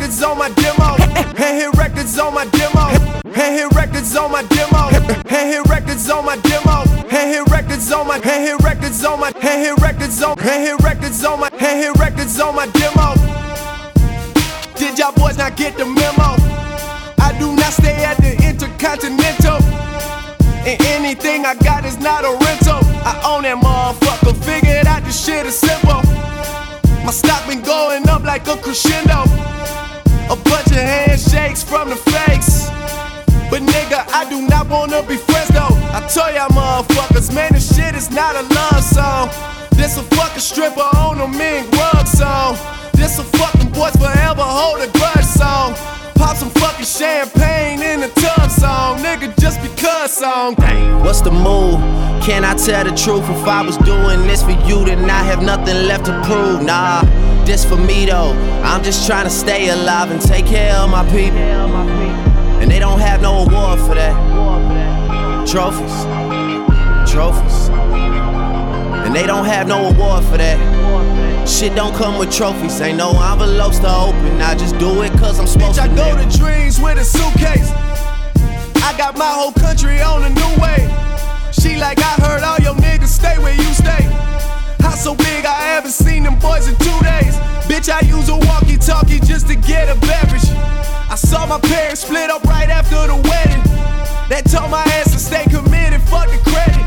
records 0.03 0.23
on 0.23 0.37
my 0.37 0.49
demo. 0.49 0.97
Hand 1.37 1.57
hit 1.57 1.73
records 1.77 2.19
on 2.19 2.33
my 2.33 2.45
demo. 2.45 2.85
Hand 3.31 3.55
hit 3.55 3.71
records 3.73 4.15
on 4.15 4.31
my 4.31 4.43
demo. 4.43 4.89
Hand 5.29 5.49
hit 5.49 5.65
records 5.67 6.09
on 6.09 6.25
my 6.25 6.35
demo. 6.37 6.83
Hand 7.07 7.29
hit 7.31 7.47
records 7.49 7.91
on 7.91 8.07
my 8.07 8.17
hand 8.19 8.43
hit 8.43 8.61
records 8.61 9.05
on 9.05 9.19
my 9.19 9.31
hand 9.39 9.61
hit 9.61 9.79
records 9.79 10.21
on 10.23 10.37
hand 10.37 10.63
hit 10.63 10.79
records 10.83 11.23
on 11.23 11.39
my 11.39 11.49
hand 11.57 11.79
hit 11.79 11.95
records 11.95 12.39
on 12.39 12.55
my 12.55 12.67
demo. 12.67 13.15
Did 14.75 14.99
y'all 14.99 15.13
boys 15.13 15.37
not 15.37 15.55
get 15.55 15.77
the 15.77 15.85
memo? 15.85 16.35
I 17.19 17.35
do 17.39 17.55
not 17.55 17.71
stay 17.71 18.03
at 18.03 18.17
the 18.17 18.33
Intercontinental. 18.43 19.63
And 20.67 20.81
anything 20.87 21.45
I 21.45 21.55
got 21.55 21.85
is 21.85 21.97
not 21.99 22.25
a 22.25 22.31
rental. 22.43 22.81
I 23.07 23.21
own 23.25 23.43
that 23.43 23.57
motherfucker. 23.57 24.35
Figured 24.43 24.85
out 24.85 25.03
this 25.03 25.23
shit 25.23 25.45
is 25.45 25.57
simple. 25.57 26.01
My 27.05 27.11
stock 27.11 27.47
been 27.47 27.61
going 27.61 28.07
up 28.09 28.23
like 28.23 28.47
a 28.47 28.57
crescendo. 28.57 29.23
A 30.29 30.35
bunch 30.35 30.67
of 30.67 30.83
handshakes 30.93 31.63
from 31.63 31.89
the 31.89 31.95
fakes. 31.95 32.69
But 33.49 33.61
nigga, 33.61 34.07
I 34.09 34.27
do 34.29 34.47
not 34.47 34.69
wanna 34.69 35.03
be 35.03 35.17
friends 35.17 35.49
though. 35.49 35.75
I 35.93 35.99
tell 36.07 36.33
y'all 36.33 36.49
motherfuckers, 36.49 37.33
man, 37.35 37.53
this 37.53 37.75
shit 37.75 37.93
is 37.93 38.09
not 38.09 38.35
a 38.35 38.41
love 38.41 38.83
song. 38.83 39.29
This 39.75 39.97
a 39.97 40.03
fucking 40.15 40.39
stripper 40.39 40.81
on 40.97 41.21
a 41.21 41.27
mink 41.27 41.69
rug 41.71 42.07
song. 42.07 42.57
This 42.93 43.19
a 43.19 43.23
fucking 43.23 43.71
boys 43.73 43.95
forever 43.97 44.41
hold 44.41 44.81
a 44.81 44.87
grudge 44.97 45.25
song. 45.25 45.75
Pop 46.15 46.37
some 46.37 46.49
fucking 46.51 46.85
champagne 46.85 47.82
song. 50.13 50.55
What's 51.03 51.21
the 51.21 51.31
move? 51.31 51.79
Can 52.23 52.45
I 52.45 52.53
tell 52.53 52.83
the 52.83 52.95
truth? 52.95 53.27
If 53.29 53.47
I 53.47 53.63
was 53.65 53.77
doing 53.77 54.27
this 54.27 54.43
for 54.43 54.51
you, 54.51 54.85
then 54.85 55.09
I 55.09 55.23
have 55.23 55.41
nothing 55.41 55.87
left 55.87 56.05
to 56.05 56.13
prove. 56.23 56.61
Nah, 56.63 57.01
this 57.45 57.65
for 57.65 57.77
me 57.77 58.05
though. 58.05 58.33
I'm 58.63 58.83
just 58.83 59.07
trying 59.07 59.25
to 59.25 59.31
stay 59.31 59.69
alive 59.69 60.11
and 60.11 60.21
take 60.21 60.45
care 60.45 60.75
of 60.75 60.89
my 60.91 61.03
people. 61.05 61.39
And 62.61 62.69
they 62.69 62.79
don't 62.79 62.99
have 62.99 63.21
no 63.21 63.39
award 63.39 63.79
for 63.79 63.95
that. 63.95 64.13
Trophies, 65.47 65.95
trophies. 67.11 67.69
And 69.05 69.15
they 69.15 69.25
don't 69.25 69.45
have 69.45 69.67
no 69.67 69.89
award 69.89 70.23
for 70.25 70.37
that. 70.37 71.49
Shit 71.49 71.75
don't 71.75 71.93
come 71.95 72.19
with 72.19 72.31
trophies, 72.31 72.79
ain't 72.81 72.97
no 72.97 73.11
envelopes 73.31 73.79
to 73.79 73.93
open. 73.93 74.41
I 74.41 74.55
just 74.55 74.77
do 74.77 75.01
it 75.01 75.11
cause 75.13 75.39
I'm 75.39 75.47
supposed 75.47 75.79
Bitch, 75.79 75.91
I 75.91 75.95
go 75.95 76.15
to 76.15 76.37
dreams 76.37 76.79
with 76.79 76.99
a 76.99 77.03
suitcase. 77.03 77.92
I 78.83 78.93
got 78.97 79.17
my 79.17 79.31
whole 79.31 79.53
country 79.53 80.01
on 80.01 80.23
a 80.23 80.29
new 80.29 80.53
way. 80.61 80.83
She 81.53 81.77
like, 81.77 81.99
I 81.99 82.13
heard 82.25 82.43
all 82.43 82.59
your 82.59 82.75
niggas 82.75 83.07
stay 83.07 83.37
where 83.39 83.55
you 83.55 83.73
stay. 83.73 84.03
House 84.83 85.03
so 85.03 85.15
big, 85.15 85.45
I 85.45 85.61
haven't 85.71 85.91
seen 85.91 86.23
them 86.23 86.37
boys 86.37 86.67
in 86.67 86.75
two 86.75 86.99
days. 86.99 87.35
Bitch, 87.71 87.87
I 87.87 88.01
use 88.05 88.27
a 88.27 88.35
walkie 88.35 88.77
talkie 88.77 89.21
just 89.21 89.47
to 89.47 89.55
get 89.55 89.87
a 89.87 89.95
beverage. 90.01 90.49
I 91.09 91.15
saw 91.15 91.45
my 91.45 91.59
parents 91.59 92.01
split 92.01 92.29
up 92.29 92.43
right 92.43 92.69
after 92.69 93.07
the 93.07 93.15
wedding. 93.15 93.63
That 94.27 94.43
told 94.51 94.69
my 94.69 94.83
ass 94.99 95.13
to 95.13 95.19
stay 95.19 95.45
committed, 95.45 96.01
fuck 96.01 96.27
the 96.29 96.37
credit. 96.51 96.82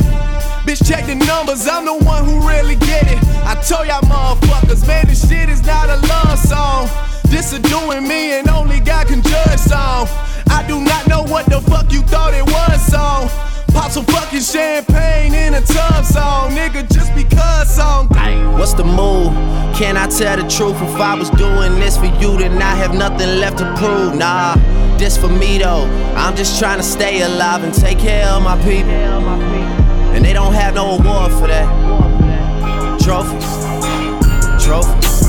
Bitch, 0.67 0.85
check 0.85 1.07
the 1.07 1.15
numbers, 1.15 1.69
I'm 1.69 1.85
the 1.85 1.95
one 1.95 2.25
who 2.25 2.47
really 2.47 2.75
get 2.75 3.07
it. 3.07 3.19
I 3.47 3.55
told 3.55 3.87
y'all 3.87 4.03
motherfuckers, 4.03 4.85
man, 4.89 5.07
this 5.07 5.29
shit 5.29 5.49
is 5.49 5.65
not 5.65 5.89
a 5.89 5.97
love 6.09 6.39
song. 6.41 6.91
This 7.31 7.53
a 7.53 7.61
doing 7.61 8.03
me 8.09 8.33
and 8.33 8.49
only 8.49 8.81
God 8.81 9.07
can 9.07 9.23
judge 9.23 9.61
song. 9.61 10.09
I 10.51 10.65
do 10.67 10.81
not 10.81 11.07
know 11.07 11.23
what 11.23 11.47
the 11.47 11.61
fuck 11.61 11.93
you 11.93 12.03
thought 12.03 12.35
it 12.35 12.43
was 12.43 12.85
song. 12.85 13.29
Pop 13.75 13.93
some 13.93 14.05
fucking 14.07 14.41
champagne 14.41 15.35
in 15.35 15.55
a 15.55 15.61
tub 15.61 16.05
song, 16.05 16.51
nigga, 16.51 16.93
just 16.93 17.15
because 17.15 17.73
song. 17.73 18.09
what's 18.59 18.75
the 18.75 18.83
move? 18.83 19.33
Can 19.77 19.97
I 19.97 20.09
tell 20.09 20.37
the 20.37 20.49
truth? 20.51 20.83
If 20.83 21.01
I 21.01 21.15
was 21.15 21.31
doing 21.31 21.79
this 21.79 21.97
for 21.97 22.07
you, 22.07 22.39
then 22.39 22.61
I 22.61 22.75
have 22.75 22.93
nothing 22.93 23.39
left 23.39 23.59
to 23.59 23.73
prove. 23.77 24.17
Nah, 24.17 24.57
this 24.99 25.17
for 25.17 25.29
me 25.29 25.59
though. 25.59 25.85
I'm 26.17 26.35
just 26.35 26.59
trying 26.59 26.79
to 26.79 26.85
stay 26.85 27.23
alive 27.23 27.63
and 27.63 27.73
take 27.73 28.01
care 28.01 28.27
of 28.27 28.43
my 28.43 28.57
people. 28.65 29.86
And 30.17 30.25
they 30.25 30.33
don't 30.33 30.55
have 30.55 30.75
no 30.75 30.97
award 30.97 31.31
for 31.33 31.47
that. 31.47 31.69
Trophies, 33.05 33.45
trophies. 34.65 35.21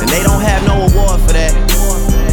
And 0.00 0.08
they 0.08 0.24
don't 0.24 0.40
have 0.40 0.64
no 0.64 0.88
award 0.88 1.20
for 1.20 1.36
that. 1.36 1.52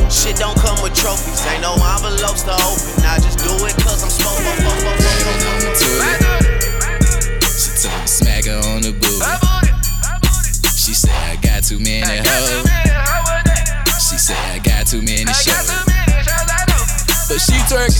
Shit 0.09 0.37
don't 0.37 0.57
come 0.57 0.81
with 0.81 0.95
trophies, 0.95 1.45
ain't 1.51 1.61
no 1.61 1.75
envelopes 1.75 2.43
to 2.47 2.55
open. 2.55 3.03
I 3.03 3.19
just 3.19 3.43
do 3.43 3.51
it 3.67 3.75
cause 3.83 4.07
I'm 4.07 4.09
supposed 4.09 4.39
She 7.59 7.75
told 7.83 7.99
me 7.99 8.07
smack 8.07 8.45
her 8.45 8.63
on 8.71 8.87
the 8.87 8.95
booty. 8.95 9.19
She 10.79 10.93
said 10.95 11.11
I 11.11 11.35
got 11.43 11.61
too 11.67 11.77
many 11.77 12.23
hoes. 12.23 12.63
She 13.99 14.17
said 14.17 14.39
I 14.55 14.59
got 14.63 14.87
too 14.87 15.01
many 15.01 15.27
shows. 15.33 15.75
But 17.27 17.43
she 17.43 17.59
twerking, 17.67 17.99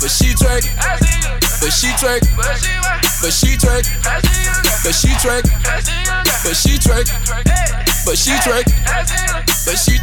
but 0.00 0.08
she 0.08 0.30
twerking, 0.38 1.27
but 1.60 1.72
she 1.72 1.88
twerking, 1.98 2.34
but 2.36 3.32
she 3.32 3.56
twerking, 3.58 3.90
but 4.84 4.94
she 4.94 5.10
twerking, 5.18 5.50
but 6.44 6.54
she 6.54 6.72
twerking, 6.78 7.18
but 8.04 8.16
she 8.16 8.32
twerking, 8.38 8.78
but 9.66 9.76
she. 9.76 9.98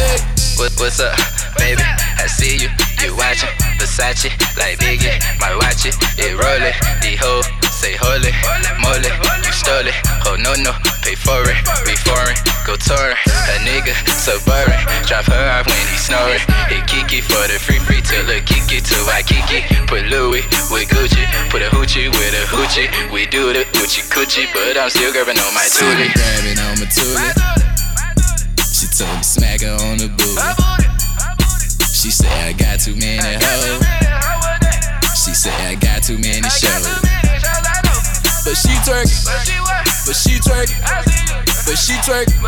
Hey. 0.00 0.18
What, 0.58 0.72
what's 0.78 1.00
up, 1.00 1.16
baby? 1.58 1.82
I 1.82 2.26
see 2.26 2.56
you, 2.56 2.68
you 3.02 3.14
watching 3.16 3.52
Versace 3.78 4.30
like 4.56 4.78
Biggie. 4.78 5.16
My 5.40 5.54
watch 5.56 5.86
it, 5.86 5.96
it 6.18 6.32
rollin'. 6.36 6.74
The 7.02 7.16
hoe 7.20 7.42
say 7.70 7.96
holy, 7.96 8.32
moly, 8.80 9.10
you 9.44 9.52
stole 9.52 9.86
it. 9.86 9.96
Oh 10.24 10.36
no 10.36 10.54
no, 10.60 10.72
pay 11.02 11.14
for 11.14 11.42
it. 11.44 11.58
We 11.84 11.94
foreign, 11.96 12.36
go 12.64 12.76
touring. 12.76 13.18
A 13.52 13.56
nigga 13.62 13.94
so 14.10 14.38
boring. 14.48 14.80
Drop 15.06 15.26
her 15.26 15.44
off 15.54 15.66
when 15.66 15.86
he 15.92 15.96
snoring. 15.98 16.42
Hit 16.66 16.86
Kiki 16.86 17.20
for 17.20 17.44
the 17.46 17.58
free 17.60 17.78
free 17.78 18.00
till 18.02 18.24
the 18.26 18.40
Kiki 18.42 18.80
to 18.80 18.96
Waikiki. 19.06 19.62
Put 19.86 20.06
Louis 20.06 20.42
with 20.70 20.88
Gucci, 20.88 21.22
put 21.50 21.62
a 21.62 21.68
hoochie 21.70 22.10
with 22.10 22.34
a 22.34 22.44
hoochie. 22.50 22.88
We 23.12 23.26
do 23.26 23.52
the 23.52 23.64
hoochie 23.76 24.06
coochie, 24.10 24.50
but 24.52 24.76
I'm 24.76 24.90
still 24.90 25.12
grabbing 25.12 25.38
on 25.38 25.54
my 25.54 25.66
toolie. 25.70 26.12
Grabbing 26.12 26.58
on 26.58 26.74
my 26.80 26.86
toolie. 26.90 27.32
She 28.72 28.86
told 28.88 29.16
me 29.16 29.22
smack 29.22 29.60
her 29.60 29.72
on 29.72 29.98
the 29.98 30.08
booty. 30.08 30.85
She 32.06 32.12
said 32.12 32.30
I 32.30 32.52
got 32.52 32.78
too 32.78 32.94
many 32.94 33.18
hoes. 33.18 33.82
She 35.18 35.34
said 35.34 35.58
I 35.58 35.74
got 35.74 36.04
too 36.04 36.14
many 36.18 36.48
shows. 36.54 36.86
But 38.46 38.54
she 38.54 38.70
twerking, 38.86 39.26
but 40.06 40.14
she 40.14 40.38
twerking, 40.38 40.78
but 41.66 41.74
she 41.74 41.98
twerking, 42.06 42.38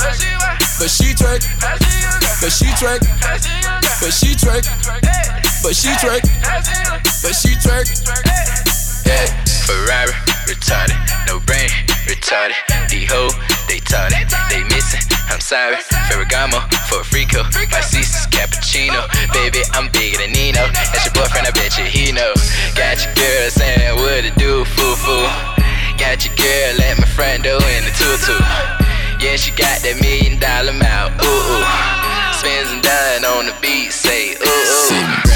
but 0.79 0.91
she 0.95 1.11
twerking, 1.11 1.51
but 2.39 2.53
she 2.55 2.67
twerking, 2.79 3.11
but 3.99 4.15
she 4.15 4.31
twerking, 4.39 4.71
but 5.61 5.75
she 5.75 5.91
twerking, 5.99 6.31
but 7.21 7.35
she 7.35 7.51
twerking. 7.59 7.99
Yeah, 9.07 9.27
Ferrari, 9.67 10.15
retarded. 10.47 10.95
No 11.27 11.41
brain, 11.41 11.69
retarded. 12.09 12.57
The 12.89 13.05
hoe, 13.07 13.31
they 13.69 13.79
taught 13.85 14.13
it. 14.17 14.33
They 14.49 14.65
missing, 14.75 15.05
I'm 15.29 15.41
sorry. 15.41 15.77
Ferragamo 16.09 16.59
for 16.89 17.05
a 17.05 17.07
freako. 17.07 17.45
My 17.71 17.81
sister's 17.81 18.27
cappuccino. 18.33 19.05
Baby, 19.33 19.61
I'm 19.77 19.93
bigger 19.93 20.19
than 20.19 20.33
Nino. 20.33 20.65
That's 20.73 21.05
your 21.05 21.15
boyfriend, 21.15 21.47
I 21.47 21.53
bet 21.53 21.77
you 21.77 21.85
he 21.85 22.11
know. 22.11 22.33
Got 22.75 23.05
your 23.05 23.15
girl 23.15 23.47
saying 23.53 23.95
what 24.01 24.25
to 24.25 24.33
do, 24.41 24.65
foo 24.65 24.97
foo. 24.97 25.29
Got 26.01 26.25
your 26.25 26.35
girl 26.35 26.71
let 26.81 26.99
my 26.99 27.07
friend 27.07 27.45
do 27.45 27.55
in 27.77 27.85
the 27.85 27.93
tutu. 27.95 28.35
Yeah, 29.21 29.37
she 29.37 29.51
got 29.53 29.83
that 29.85 30.01
million 30.01 30.41
dollar 30.41 30.73
mouth. 30.73 31.13
Ooh, 31.21 31.29
ooh. 31.29 31.67
Spins 32.39 32.71
and 32.73 32.83
done 32.83 33.25
on 33.25 33.47
the 33.47 33.55
beat, 33.61 33.93
say 33.93 34.33
ooh, 34.33 34.47
ooh. 34.47 35.28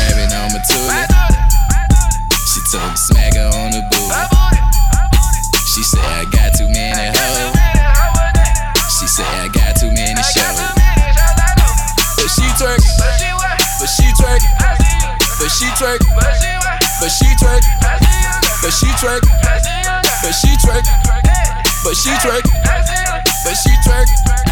She 15.62 15.68
twerking, 15.78 16.16
but 16.16 17.08
she 17.08 17.26
twerking, 17.38 17.70
but 18.62 18.72
she 18.72 18.86
twerking, 18.98 19.30
but 20.22 20.32
she 20.32 20.48
twerking, 20.58 20.90
but 21.84 21.94
she 21.94 22.10
twerking, 22.10 22.52
but 23.44 23.54
she 23.54 23.70
twerking. 23.88 24.51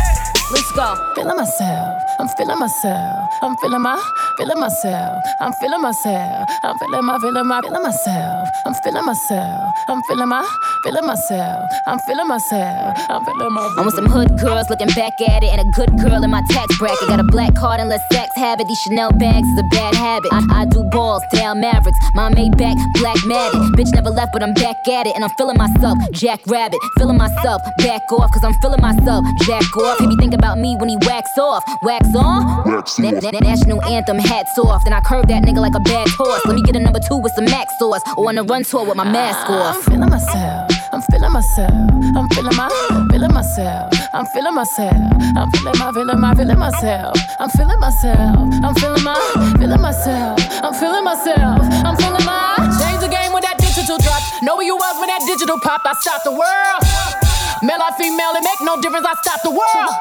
Let's 0.53 0.73
go. 0.73 1.13
Feeling 1.15 1.37
myself. 1.37 2.03
I'm 2.19 2.29
feeling 2.37 2.59
myself. 2.59 3.31
I'm 3.41 3.57
feeling 3.59 3.83
my, 3.83 4.03
feeling 4.37 4.59
myself. 4.59 5.23
I'm 5.41 5.53
feeling 5.55 5.81
myself. 5.81 6.49
I'm 6.65 6.77
feeling 6.79 7.05
my, 7.05 7.19
feeling 7.19 7.47
my, 7.47 7.61
feeling 7.63 7.83
myself. 7.83 8.49
I'm 8.67 8.75
feeling 8.83 9.05
myself. 9.05 9.75
I'm 9.89 10.03
feeling 10.03 10.29
my, 10.29 10.43
feeling 10.83 11.07
myself. 11.07 11.71
I'm 11.87 11.99
feeling 12.01 12.27
myself. 12.27 12.99
I'm 13.09 13.25
feeling 13.25 13.53
my. 13.53 13.75
I'm 13.79 13.87
with 13.87 13.95
some 13.95 14.07
hood 14.07 14.39
girls 14.41 14.69
looking 14.69 14.89
back 14.89 15.13
at 15.29 15.45
it, 15.45 15.51
and 15.55 15.61
a 15.61 15.71
good 15.77 15.91
girl 16.03 16.23
in 16.25 16.31
my 16.31 16.43
tax 16.51 16.77
bracket. 16.79 17.09
Got 17.09 17.21
a 17.21 17.25
black 17.25 17.55
card 17.55 17.79
and 17.79 17.89
less 17.89 18.03
sex 18.13 18.29
habit. 18.35 18.67
These 18.67 18.81
Chanel 18.81 19.13
bags 19.13 19.47
is 19.47 19.59
a 19.61 19.69
bad 19.71 19.95
habit. 19.95 20.33
I, 20.33 20.63
I 20.63 20.65
do 20.67 20.83
balls, 20.91 21.23
down 21.33 21.61
Mavericks. 21.61 21.99
My 22.15 22.29
Maybach, 22.31 22.77
black 22.95 23.19
matted. 23.25 23.61
Bitch 23.79 23.95
never 23.95 24.11
left, 24.11 24.33
but 24.33 24.43
I'm 24.43 24.55
back 24.55 24.77
at 24.89 25.07
it, 25.07 25.15
and 25.15 25.23
I'm 25.23 25.31
feeling 25.39 25.57
myself. 25.57 25.97
Jack 26.11 26.41
Rabbit, 26.49 26.81
feeling 26.99 27.19
myself. 27.19 27.63
Back 27.79 28.03
off, 28.11 28.33
cause 28.33 28.43
I'm 28.43 28.55
feeling 28.61 28.81
myself. 28.81 29.25
Jack 29.47 29.77
off. 29.77 30.01
He 30.01 30.09
be 30.09 30.17
thinking 30.17 30.40
about 30.41 30.59
me 30.59 30.75
when 30.75 30.89
he 30.89 30.97
wax 31.03 31.37
off. 31.37 31.63
Wax 31.83 32.17
on? 32.17 32.65
Wax 32.65 32.99
Na- 32.99 33.11
na- 33.11 33.39
national 33.41 33.85
anthem, 33.85 34.19
hats 34.19 34.59
off. 34.59 34.83
Then 34.85 34.95
I 34.95 35.01
curve 35.01 35.29
that 35.29 35.45
nigga 35.45 35.61
like 35.61 35.75
a 35.75 35.81
bad 35.81 36.09
horse. 36.17 36.41
Let 36.47 36.55
me 36.57 36.63
get 36.63 36.77
a 36.77 36.81
number 36.81 36.99
two 36.99 37.19
with 37.19 37.33
some 37.33 37.45
max 37.45 37.79
sauce. 37.79 38.01
Or 38.17 38.29
on 38.29 38.39
a 38.39 38.43
run 38.43 38.65
tour 38.65 38.85
with 38.87 38.97
my 38.97 39.05
mask 39.05 39.51
off. 39.51 39.77
I'm 39.77 39.83
feeling 39.83 40.09
myself. 40.09 40.71
I'm 40.93 41.03
feeling 41.03 41.33
myself. 41.33 41.71
I'm 42.17 42.29
feeling 42.31 42.57
my, 42.57 42.69
feeling 43.13 43.35
myself. 43.35 43.93
I'm 44.15 44.27
feeling 44.33 44.55
myself. 44.55 44.97
I'm 45.37 45.51
feeling 45.53 45.79
my, 45.79 45.93
feeling 45.93 46.21
my, 46.21 46.35
feeling 46.35 46.59
myself. 46.59 47.17
I'm 47.39 47.51
feeling 47.51 47.79
myself. 47.79 48.49
I'm 48.65 48.75
feeling 48.75 49.05
my, 49.05 49.55
feeling 49.61 49.81
myself. 49.81 50.41
I'm 50.65 50.73
feeling 50.75 51.05
myself. 51.05 51.61
I'm 51.85 51.97
feeling 52.01 52.25
my. 52.25 52.57
Change 52.81 53.01
the 53.05 53.13
game 53.13 53.33
with 53.37 53.45
that 53.45 53.59
digital 53.61 53.99
drop. 53.99 54.23
Know 54.43 54.57
where 54.57 54.67
you 54.67 54.75
was 54.77 54.95
when 55.01 55.09
that 55.13 55.21
digital 55.29 55.61
pop. 55.61 55.83
I 55.85 55.93
stopped 56.01 56.25
the 56.25 56.33
world. 56.33 57.20
Male 57.63 57.83
or 57.83 57.93
female, 57.99 58.33
it 58.37 58.43
make 58.43 58.61
no 58.63 58.81
difference. 58.81 59.07
I 59.07 59.15
stopped 59.21 59.45
the 59.45 59.51
world. 59.51 59.93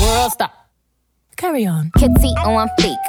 World 0.00 0.32
stop. 0.32 0.52
Carry 1.36 1.66
on. 1.66 1.90
Kitty 1.98 2.32
on 2.46 2.68
fleek. 2.78 3.02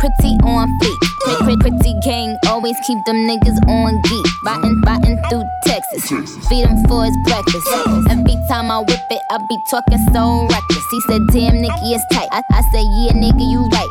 Pretty 0.00 0.38
on 0.44 0.68
fleek. 0.80 1.00
Pretty, 1.20 1.44
pretty, 1.44 1.56
pretty 1.60 1.94
gang 2.02 2.36
always 2.46 2.76
keep 2.86 2.98
them 3.06 3.28
niggas 3.28 3.58
on 3.68 4.00
geek. 4.02 4.26
Biting, 4.44 4.80
biting 4.80 5.18
through 5.28 5.44
Texas. 5.64 6.08
Feed 6.48 6.66
him 6.66 6.78
for 6.88 7.04
his 7.04 7.16
breakfast. 7.24 7.66
Every 8.08 8.36
time 8.48 8.70
I 8.70 8.78
whip 8.78 9.00
it, 9.10 9.22
I 9.30 9.38
be 9.48 9.58
talking 9.70 9.98
so 10.14 10.46
reckless. 10.48 10.86
He 10.90 11.00
said, 11.02 11.20
damn, 11.32 11.60
Nicki, 11.60 11.92
it's 11.92 12.04
tight. 12.12 12.28
I, 12.32 12.42
I 12.52 12.62
said, 12.72 12.86
yeah, 13.02 13.12
nigga, 13.20 13.44
you 13.50 13.68
right. 13.68 13.81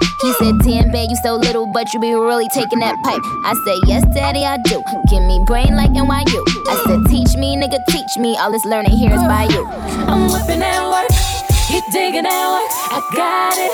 He 0.42 0.48
said, 0.48 0.60
damn, 0.66 0.92
babe, 0.92 1.12
you 1.12 1.16
so 1.18 1.36
little, 1.36 1.68
but 1.68 1.94
you 1.94 2.00
be 2.00 2.16
really 2.16 2.48
taking 2.50 2.80
that 2.80 2.96
pipe. 3.04 3.22
I 3.46 3.54
said, 3.64 3.78
yes, 3.88 4.04
daddy, 4.16 4.44
I 4.44 4.58
do. 4.58 4.82
Give 5.08 5.22
me 5.22 5.40
brain 5.46 5.76
like 5.76 5.92
NYU. 5.92 6.42
I 6.66 6.82
said, 6.84 7.06
teach 7.12 7.38
me, 7.38 7.56
nigga, 7.56 7.78
teach 7.90 8.18
me. 8.18 8.36
All 8.38 8.52
this 8.52 8.66
learning 8.66 8.98
here 8.98 9.14
is 9.14 9.22
by 9.22 9.44
you. 9.44 9.68
I'm 10.10 10.34
whipping 10.34 10.58
that 10.66 10.82
work. 10.90 11.14
Keep 11.70 11.84
digging 11.94 12.24
that 12.24 12.48
work. 12.58 12.72
I 12.90 13.06
got 13.14 13.54
it. 13.56 13.70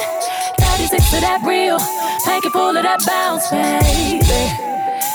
36 0.59 1.09
to 1.11 1.21
that 1.21 1.39
real. 1.47 1.79
Packet 2.25 2.51
full 2.51 2.75
of 2.75 2.83
that 2.83 2.99
bounce, 3.07 3.47
baby. 3.49 4.51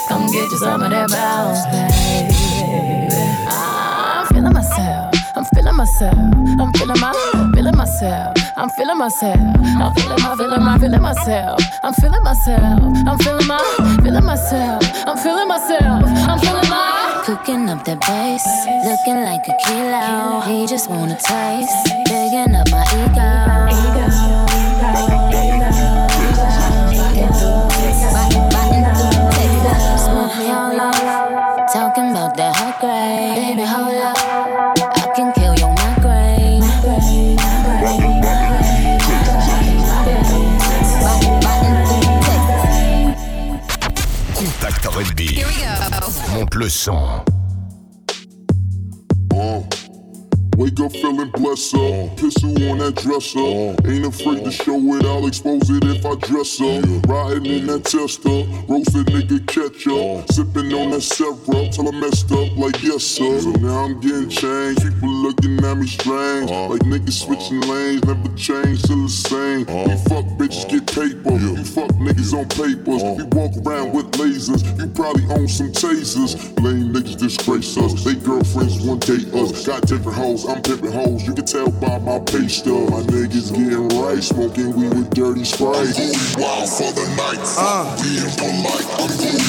Come 0.09 0.25
get 0.31 0.49
you 0.49 0.57
some 0.57 0.81
of 0.81 0.89
that 0.89 1.11
bounce, 1.11 1.63
baby. 1.67 2.02
Feeling 5.63 5.77
myself. 5.77 6.17
I'm 6.59 6.73
feeling 6.73 6.99
my, 6.99 7.51
feeling 7.55 7.77
myself. 7.77 8.35
I'm 8.57 8.69
feeling 8.69 8.97
myself. 8.97 9.37
I'm 9.39 9.93
feeling 9.95 10.21
my, 10.21 10.35
feeling 10.35 10.59
my, 10.59 10.77
feeling 10.77 11.01
myself. 11.01 11.61
I'm 11.83 11.93
feeling 11.93 12.23
myself. 12.23 12.83
I'm 13.07 13.17
feeling 13.19 13.47
my, 13.47 13.97
feeling 14.03 14.25
myself. 14.25 14.83
I'm 15.07 15.17
feeling 15.17 15.47
myself. 15.47 16.03
I'm 16.05 16.39
feeling 16.39 16.69
my. 16.69 17.23
Cooking 17.25 17.69
up 17.69 17.85
that 17.85 18.01
bass, 18.01 18.45
looking 18.85 19.23
like 19.23 19.47
a 19.47 19.55
kilo. 19.65 20.41
He 20.41 20.67
just 20.67 20.89
wanna 20.89 21.15
taste, 21.15 21.95
bigging 22.05 22.55
up 22.55 22.69
my 22.69 22.83
ego. 22.91 24.22
Le 46.63 46.69
son. 46.69 47.22
Wake 50.63 50.79
up 50.79 50.93
feeling 50.93 51.29
blessed 51.31 51.75
up. 51.75 52.15
Pistol 52.15 52.71
on 52.71 52.77
that 52.77 52.95
dresser. 52.95 53.75
Ain't 53.83 54.05
afraid 54.05 54.45
to 54.45 54.51
show 54.51 54.79
it, 54.95 55.03
I'll 55.05 55.27
expose 55.27 55.69
it 55.69 55.83
if 55.83 56.05
I 56.05 56.15
dress 56.23 56.55
up. 56.61 57.03
Riding 57.05 57.45
in 57.47 57.67
that 57.67 57.83
tester. 57.83 58.47
Roasted 58.71 59.11
nigga 59.11 59.43
ketchup. 59.43 60.31
Sipping 60.31 60.71
on 60.71 60.91
that 60.91 61.01
syrup 61.01 61.43
till 61.43 61.89
I 61.89 61.99
messed 61.99 62.31
up 62.31 62.55
like 62.55 62.81
yes 62.81 63.03
sir. 63.03 63.41
So 63.41 63.51
now 63.59 63.83
I'm 63.83 63.99
getting 63.99 64.29
changed. 64.29 64.87
People 64.87 65.11
looking 65.11 65.59
at 65.65 65.75
me 65.75 65.85
strange. 65.85 66.49
Uh-huh. 66.49 66.69
Like 66.69 66.87
niggas 66.87 67.11
switching 67.11 67.59
uh-huh. 67.59 67.73
lanes, 67.73 68.05
never 68.05 68.31
change 68.39 68.83
to 68.83 68.95
the 69.03 69.09
same. 69.11 69.67
Uh-huh. 69.67 69.91
You 69.91 69.97
fuck 70.07 70.25
bitches 70.39 70.63
get 70.71 70.87
paper. 70.87 71.43
You 71.43 71.59
fuck 71.75 71.91
niggas 71.99 72.31
on 72.31 72.47
papers. 72.47 73.03
We 73.03 73.27
walk 73.35 73.51
around 73.67 73.91
with 73.91 74.11
lasers. 74.15 74.63
You 74.79 74.87
probably 74.95 75.27
own 75.35 75.49
some 75.49 75.73
tasers. 75.75 76.39
Lame 76.63 76.95
niggas 76.95 77.19
disgrace 77.19 77.75
us. 77.75 78.01
They 78.05 78.15
girlfriends 78.15 78.79
one 78.79 78.99
date 78.99 79.27
us. 79.35 79.67
Got 79.67 79.87
different 79.87 80.15
hoes, 80.15 80.52
I'm 80.53 80.61
pimping 80.61 80.91
hoes. 80.91 81.25
You 81.25 81.33
can 81.33 81.45
tell 81.45 81.71
by 81.81 81.97
my 81.97 82.19
pay 82.19 82.47
stub. 82.47 82.91
My 82.91 83.01
niggas 83.01 83.49
getting 83.49 83.89
right, 83.97 84.21
smoking 84.21 84.69
weed 84.77 84.93
with 84.93 85.09
dirty 85.09 85.43
sprite. 85.43 85.97
Wild 86.37 86.69
for 86.69 86.93
the 86.93 87.09
night. 87.17 87.41
Uh. 87.57 87.89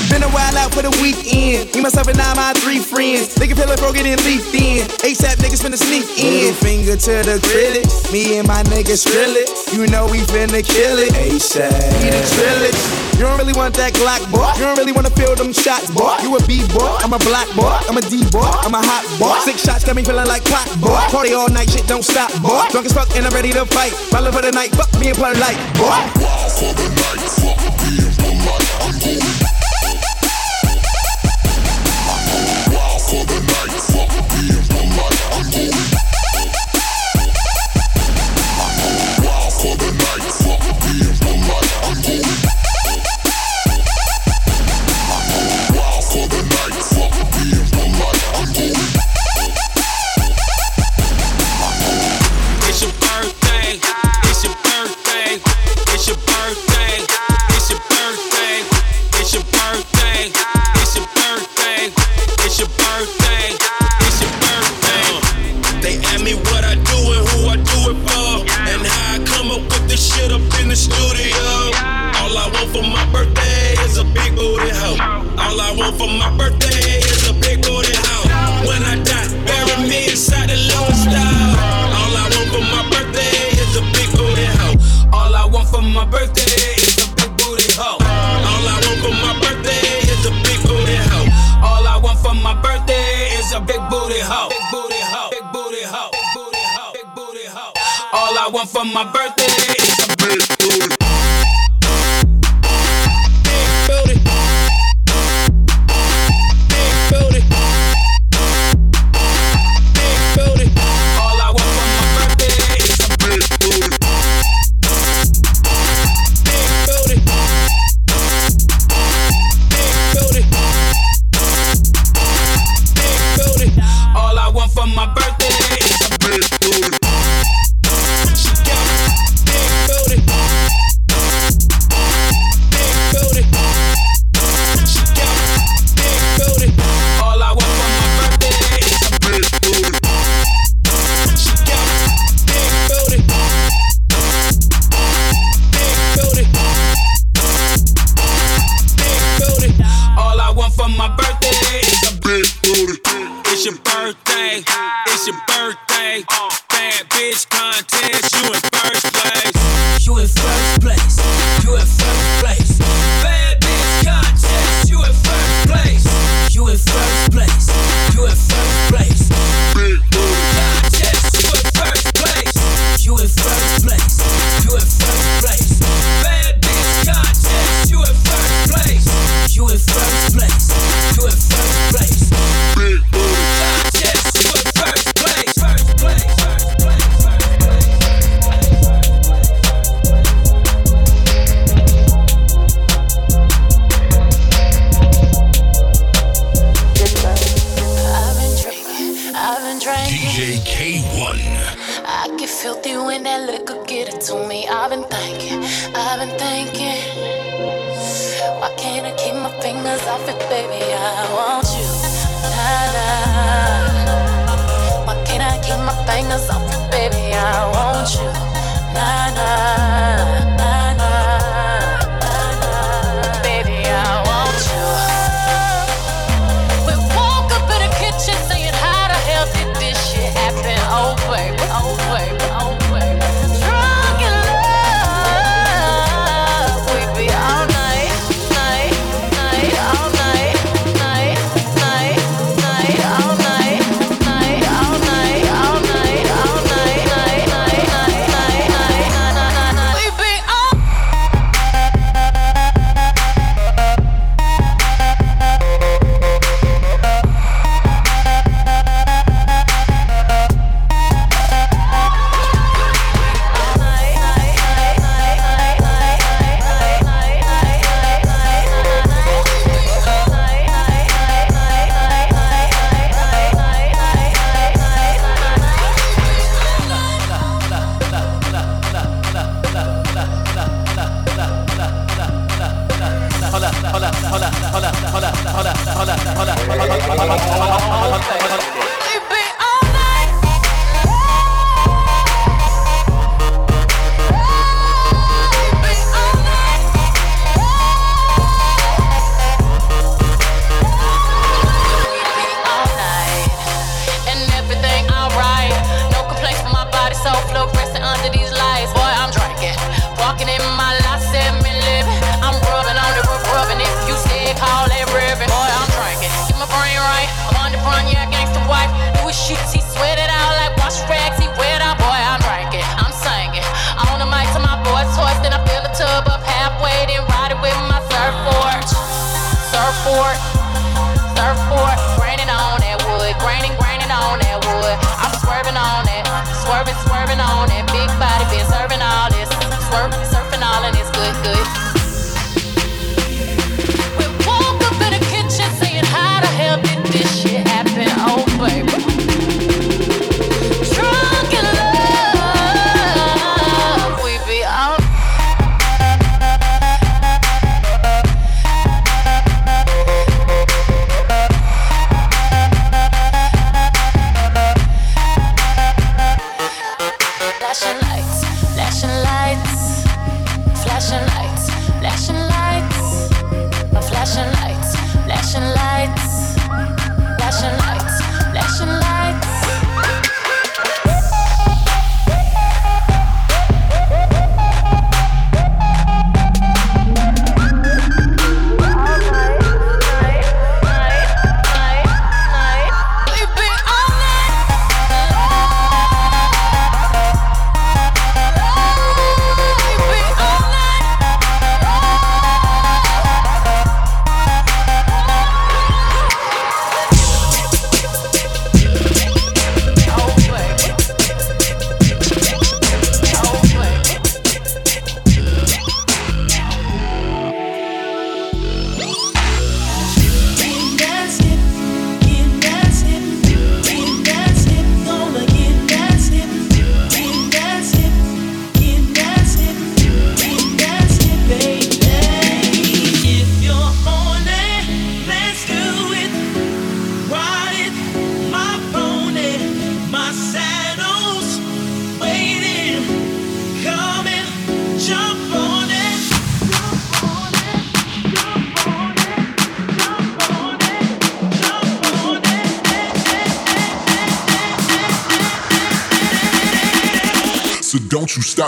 Been 0.09 0.23
a 0.23 0.33
while 0.33 0.57
out 0.57 0.73
for 0.73 0.81
the 0.81 0.88
weekend. 1.05 1.75
Me, 1.75 1.83
myself, 1.83 2.09
and 2.09 2.19
I, 2.19 2.33
my 2.33 2.55
three 2.57 2.79
friends. 2.79 3.37
Nigga 3.37 3.55
feel 3.55 3.69
like 3.69 3.81
broken 3.81 4.07
and 4.07 4.25
leaked 4.25 4.55
in. 4.55 4.88
ASAP 5.05 5.45
niggas 5.45 5.61
finna 5.61 5.77
sneak 5.77 6.09
in. 6.17 6.55
Finger 6.55 6.97
to 6.97 7.21
the 7.21 7.37
critic. 7.53 7.85
Me 8.11 8.38
and 8.38 8.49
my 8.49 8.62
niggas 8.73 9.05
drill 9.05 9.37
it. 9.37 9.51
You 9.75 9.87
know 9.88 10.07
we 10.07 10.25
finna 10.33 10.64
kill 10.64 10.97
it. 10.97 11.12
ASAP. 11.12 11.69
We 12.01 12.09
the 12.09 12.25
drillage. 12.33 13.13
You 13.14 13.31
don't 13.31 13.38
really 13.38 13.53
want 13.55 13.74
that 13.79 13.94
Glock, 13.94 14.27
boy. 14.31 14.50
You 14.59 14.66
don't 14.66 14.79
really 14.79 14.90
wanna 14.90 15.11
feel 15.11 15.35
them 15.35 15.53
shots, 15.53 15.90
boy. 15.90 16.18
You 16.22 16.35
a 16.37 16.40
B 16.46 16.66
boy, 16.74 16.90
I'm 16.98 17.12
a 17.12 17.18
black 17.22 17.46
boy, 17.55 17.70
I'm 17.87 17.96
a 17.96 18.03
D 18.03 18.27
boy, 18.31 18.42
I'm 18.42 18.74
a 18.74 18.83
hot 18.83 19.07
boy. 19.18 19.38
Six 19.46 19.62
shots 19.62 19.85
got 19.85 19.94
me 19.94 20.03
feeling 20.03 20.27
like 20.27 20.44
pot, 20.44 20.66
boy. 20.83 20.98
Party 21.14 21.33
all 21.33 21.48
night, 21.48 21.70
shit 21.70 21.87
don't 21.87 22.05
stop, 22.05 22.31
boy. 22.42 22.66
Drunk 22.70 22.87
as 22.87 22.92
fuck 22.92 23.09
and 23.14 23.27
I'm 23.27 23.33
ready 23.33 23.53
to 23.53 23.64
fight. 23.66 23.92
Follow 24.11 24.33
for 24.33 24.42
the 24.42 24.50
night, 24.50 24.74
fuck 24.74 24.90
me 24.98 25.09
and 25.09 25.16
play 25.16 25.33
like, 25.38 25.59
boy. 25.79 25.94
Wild 26.18 26.50
For 26.59 26.72
the 26.74 26.88
night, 26.90 27.22
fuck 27.38 27.62
me 27.87 28.04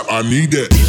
stop, 0.03 0.11
I 0.11 0.21
need 0.29 0.51
that. 0.51 0.86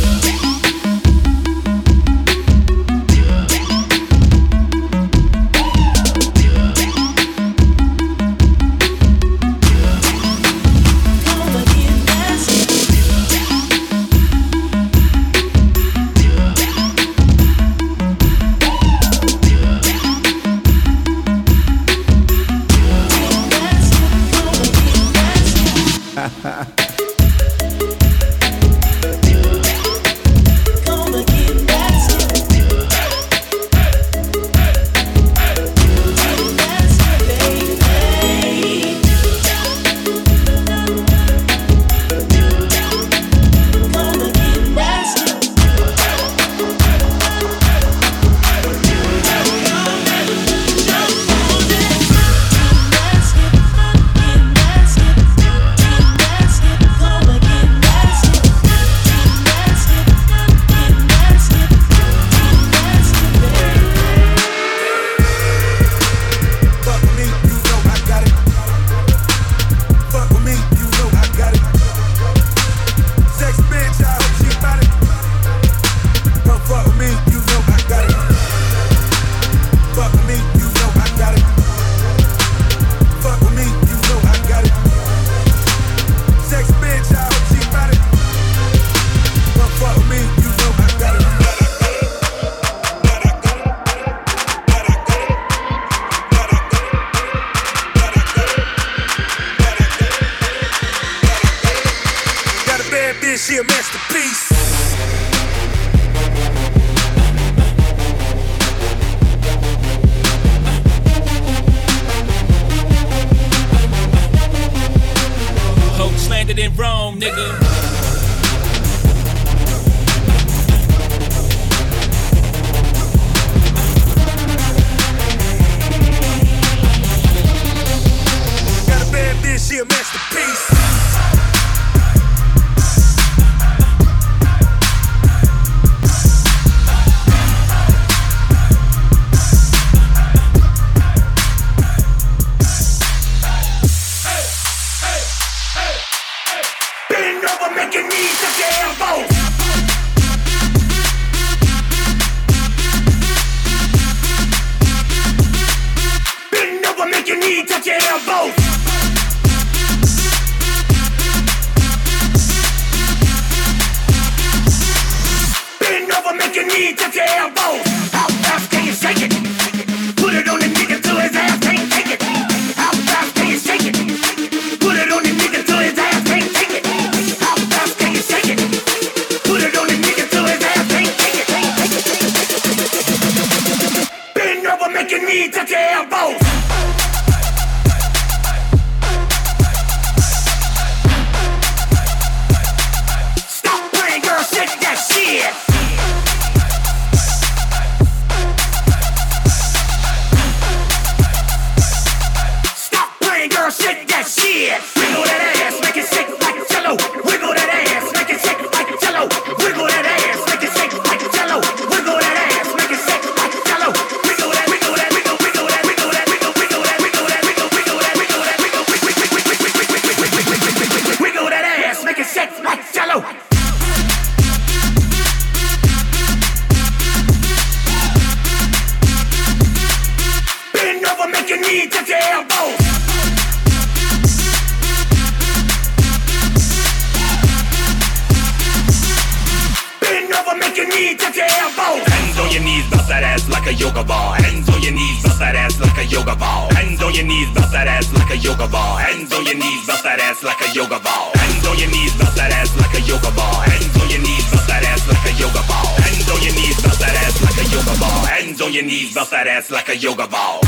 Your 240.78 240.86
knee 240.94 241.16
touch 241.18 241.34
your 241.34 241.50
elbows. 241.58 242.06
Hands 242.06 242.38
on 242.38 242.48
your 242.54 242.62
knees, 242.62 242.86
bounce 242.86 243.08
that 243.10 243.26
ass 243.26 243.50
like 243.50 243.66
a 243.66 243.74
yoga 243.74 244.04
ball. 244.04 244.38
Hands 244.38 244.68
on 244.70 244.80
your 244.80 244.94
knees, 244.94 245.18
bounce 245.26 245.38
that 245.42 245.56
ass 245.58 245.74
like 245.82 245.98
a 245.98 246.06
yoga 246.06 246.36
ball. 246.38 246.70
Hands 246.70 247.02
on 247.02 247.14
your 247.14 247.26
knees, 247.26 247.50
bounce 247.50 247.72
that 247.74 247.88
ass 247.90 248.12
like 248.14 248.30
a 248.30 248.38
yoga 248.38 248.68
ball. 248.70 248.94
Hands 248.96 249.32
on 249.34 249.42
your 249.44 249.58
knees, 249.58 249.82
bounce 249.86 250.02
that 250.06 250.22
ass 250.22 250.38
like 250.46 250.62
a 250.62 250.70
yoga 250.70 250.98
ball. 251.02 251.34
Hands 251.34 251.66
on 251.66 251.78
your 251.82 251.90
knees, 251.90 252.14
bounce 252.14 252.34
that 252.38 252.52
ass 252.54 252.70
like 252.78 252.94
a 252.94 253.02
yoga 253.10 253.30
ball. 253.34 253.58
Hands 253.66 253.96
on 253.98 254.06
your 254.06 254.22
knees, 254.22 254.46
bounce 254.46 254.66
that 254.70 254.86
ass 254.86 255.02
like 255.10 255.26
a 255.26 255.32
yoga 255.34 255.62
ball. 255.66 255.90
Hands 255.98 256.28
on 256.30 256.38
your 256.46 256.54
knees, 256.54 256.78
bounce 256.78 256.98
that 257.02 257.14
ass 257.26 257.36
like 257.42 257.58
a 257.58 257.66
yoga 257.74 257.94
ball. 257.98 258.22
Hands 258.30 258.60
on 258.62 258.70
your 258.72 258.84
knees, 258.86 259.14
bounce 259.14 259.30
that 259.34 259.46
ass 259.50 259.70
like 259.74 259.88
a 259.90 259.96
yoga 259.98 260.26
ball. 260.30 260.62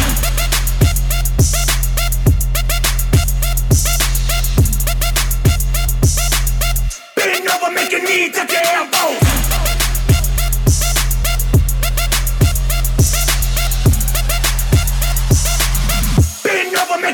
Bend 7.15 7.47
over, 7.47 7.71
make 7.71 7.93
your 7.95 8.03
knee 8.03 8.27
touch 8.35 8.51
your 8.51 8.67
elbows. 8.75 9.30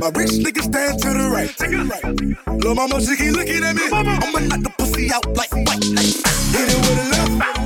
My 0.00 0.08
rich 0.16 0.30
niggas 0.30 0.62
stand 0.62 0.98
to 1.02 1.08
the 1.12 1.28
right, 1.28 1.50
to 1.58 1.68
the 1.68 1.84
right. 1.84 2.64
Lil' 2.64 2.74
mama, 2.74 3.02
she 3.02 3.16
keep 3.16 3.32
looking 3.36 3.62
at 3.62 3.76
me. 3.76 3.82
I'ma 3.92 4.40
knock 4.48 4.62
the 4.62 4.72
pussy 4.78 5.12
out 5.12 5.26
like 5.36 5.52
white. 5.52 5.84
Hit 5.84 6.72
it 6.72 6.80
with 6.80 7.04
a 7.04 7.10
left, 7.12 7.59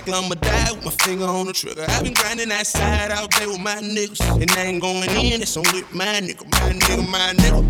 nigga. 0.00 0.12
Likely 0.12 0.12
I'ma 0.14 0.34
die 0.34 0.72
with 0.72 0.84
my 0.84 0.90
finger 0.90 1.24
on 1.24 1.46
the 1.46 1.52
trigger. 1.52 1.84
I've 1.88 2.02
been 2.02 2.14
grinding 2.14 2.48
that 2.48 2.66
side 2.66 3.10
out 3.10 3.30
there 3.32 3.48
with 3.48 3.60
my 3.60 3.76
niggas. 3.76 4.20
And 4.40 4.50
I 4.52 4.64
ain't 4.64 4.80
going 4.82 5.08
in, 5.10 5.42
it's 5.42 5.56
on 5.56 5.64
with 5.72 5.92
my 5.94 6.04
nigga, 6.20 6.44
my 6.50 6.72
nigga, 6.72 7.08
my 7.08 7.34
nigga. 7.34 7.62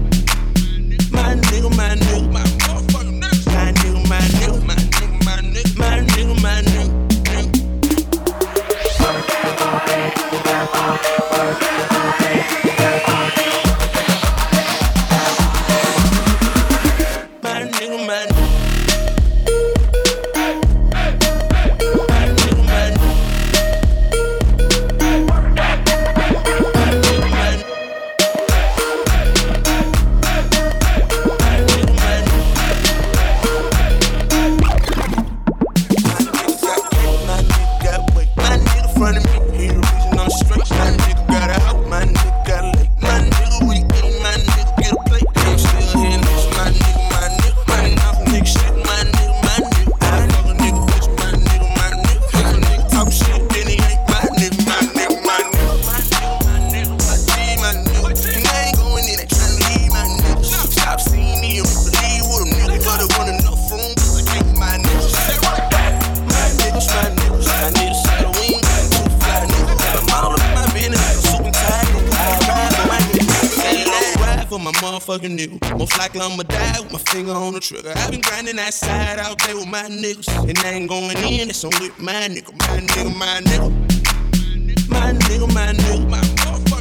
My 1.12 1.34
nigga, 1.34 1.76
my 1.76 1.94
nigga, 1.96 2.32
my 2.32 2.42
motherfucking 2.42 3.20
nigga. 3.20 3.44
My 3.48 3.72
niggas. 3.72 4.08
My 4.08 4.18
nigga, 4.18 4.66
my 4.66 4.74
nigga, 4.74 5.24
my 5.24 5.40
nigga, 5.40 5.78
my 5.78 6.00
nigga, 6.00 6.38
my 6.42 6.42
nigga, 6.42 6.42
my 6.42 6.62
nigga. 6.62 6.98
motherfucking 10.78 11.87
on 77.48 77.54
the 77.54 77.60
trigger. 77.60 77.92
I've 77.96 78.10
been 78.10 78.20
grinding 78.20 78.56
that 78.56 78.74
side 78.74 79.18
out 79.18 79.38
there 79.38 79.56
with 79.56 79.68
my 79.68 79.84
niggas. 79.84 80.28
And 80.48 80.58
I 80.58 80.72
ain't 80.72 80.88
going 80.88 81.16
in, 81.16 81.48
it's 81.48 81.64
on 81.64 81.72
with 81.80 81.98
my 81.98 82.28
nigga, 82.28 82.52
my 82.52 82.78
nigga, 82.78 83.16
my 83.16 83.40
nigga. 83.40 83.70
My 84.88 85.12
nigga, 85.12 85.54
my 85.54 85.72
nigga, 85.72 86.10
my 86.10 86.20
motherfucking 86.20 86.77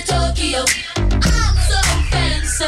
to 0.00 0.06
Tokyo, 0.12 0.64
I'm 0.96 1.56
so 1.68 1.80
fancy. 2.10 2.64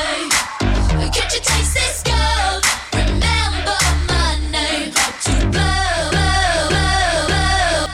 Can't 1.12 1.33
you 1.33 1.41
taste 1.41 1.74
this 1.74 2.03
gold? 2.05 2.64
Remember 2.95 3.78
my 4.09 4.39
name. 4.51 4.93
Up 4.97 5.14
to 5.24 5.33
blow, 5.51 6.11
blow, 6.11 6.68
blow, 6.68 7.26
blow. 7.28 7.87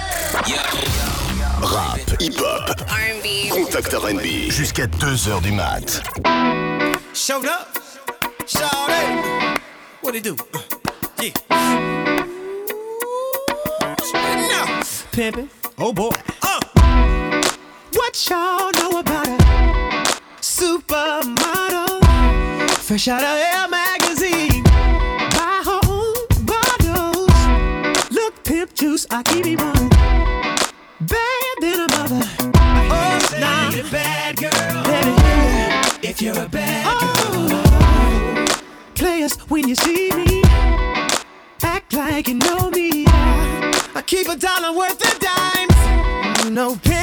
Rap, 1.75 2.01
hip-hop, 2.21 2.69
R&B. 2.91 3.27
contact 3.51 3.95
R&B, 3.95 4.51
jusqu'à 4.51 4.87
2h 4.87 5.41
du 5.43 5.53
mat. 5.53 6.03
Showed 7.15 7.47
up. 7.47 7.79
Shawty. 8.47 9.59
What 10.03 10.15
it 10.15 10.23
do? 10.25 10.37
Uh, 10.55 10.59
Yeah. 11.21 11.33
Now, 14.15 14.83
pimpin'. 15.13 15.49
Oh 15.79 15.93
boy. 15.93 16.11
Uh. 16.43 16.61
What 18.09 18.31
y'all 18.31 18.73
know 18.73 19.01
about 19.01 19.29
a 19.29 19.37
supermodel? 20.41 22.01
Fresh 22.79 23.09
out 23.09 23.21
of 23.21 23.29
Air 23.29 23.69
magazine. 23.69 24.63
Buy 24.65 25.63
her 25.67 25.81
own 25.87 26.15
bottles. 26.47 28.11
Look, 28.11 28.43
pimp 28.45 28.73
juice, 28.73 29.07
I 29.11 29.23
keep 29.25 29.45
it 29.45 29.61
one. 29.61 29.91
Bad 31.01 31.57
than 31.61 31.81
a 31.81 31.89
mother. 31.99 32.25
Oh, 32.91 33.19
nah. 33.41 33.79
a 33.79 33.83
bad 33.93 34.37
girl. 34.39 34.85
Baby, 34.85 36.09
if 36.09 36.23
you're 36.23 36.43
a 36.43 36.49
bad 36.49 36.87
oh, 36.89 38.47
girl. 38.47 38.95
Players, 38.95 39.37
when 39.51 39.69
you 39.69 39.75
see 39.75 40.11
me, 40.13 40.43
act 41.63 41.93
like 41.93 42.27
you 42.27 42.37
know 42.37 42.71
me. 42.71 43.05
I 43.07 44.03
keep 44.07 44.29
a 44.29 44.37
dollar 44.37 44.73
worth 44.75 44.93
of 44.93 45.19
dimes. 45.21 46.45
You 46.47 46.51
know, 46.53 46.75
pimping 46.77 46.89
ain't 46.89 46.89
easy. 46.89 46.98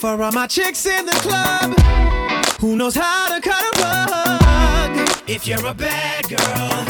For 0.00 0.22
all 0.22 0.32
my 0.32 0.46
chicks 0.46 0.86
in 0.86 1.04
the 1.04 1.12
club, 1.12 1.78
who 2.58 2.74
knows 2.74 2.94
how 2.94 3.34
to 3.34 3.40
cut 3.46 3.62
a 3.76 3.82
rug? 3.82 5.10
If 5.28 5.46
you're 5.46 5.66
a 5.66 5.74
bad 5.74 6.26
girl, 6.26 6.84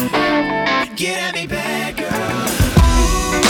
get 0.94 1.18
at 1.18 1.34
me, 1.34 1.48
bad 1.48 1.96
girl. 1.96 2.46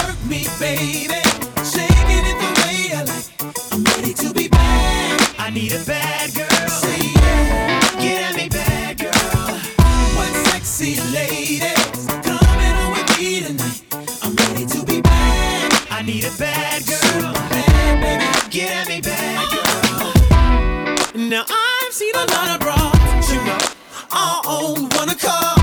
Work 0.09 0.17
me, 0.25 0.47
baby. 0.59 1.21
Shaking 1.63 2.25
it 2.31 2.39
the 2.41 2.51
way 2.63 2.97
I 2.97 3.05
like. 3.05 3.29
I'm 3.71 3.85
ready 3.85 4.15
to 4.15 4.33
be 4.33 4.49
bad. 4.49 5.35
I 5.39 5.51
need 5.51 5.73
a 5.73 5.85
bad 5.85 6.20
Now 21.31 21.45
I've 21.49 21.93
seen 21.93 22.13
a 22.17 22.27
lot 22.27 22.51
of 22.51 22.59
bras, 22.59 23.31
you 23.31 23.41
know, 23.45 23.59
all 24.11 24.75
on 24.75 24.89
one 24.99 25.17
car. 25.17 25.55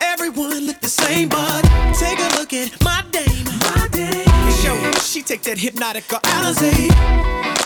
Everyone 0.00 0.66
look 0.66 0.80
the 0.80 0.88
same, 0.88 1.28
but 1.28 1.62
take 1.94 2.18
a 2.18 2.28
look 2.36 2.52
at 2.52 2.82
my 2.82 3.04
dame. 3.12 3.44
My 3.62 3.86
dame. 3.92 4.26
Show 4.58 4.74
she 4.98 5.22
take 5.22 5.42
that 5.42 5.58
Hpnotiq 5.58 6.12
or 6.12 6.18
Alizé. 6.26 6.90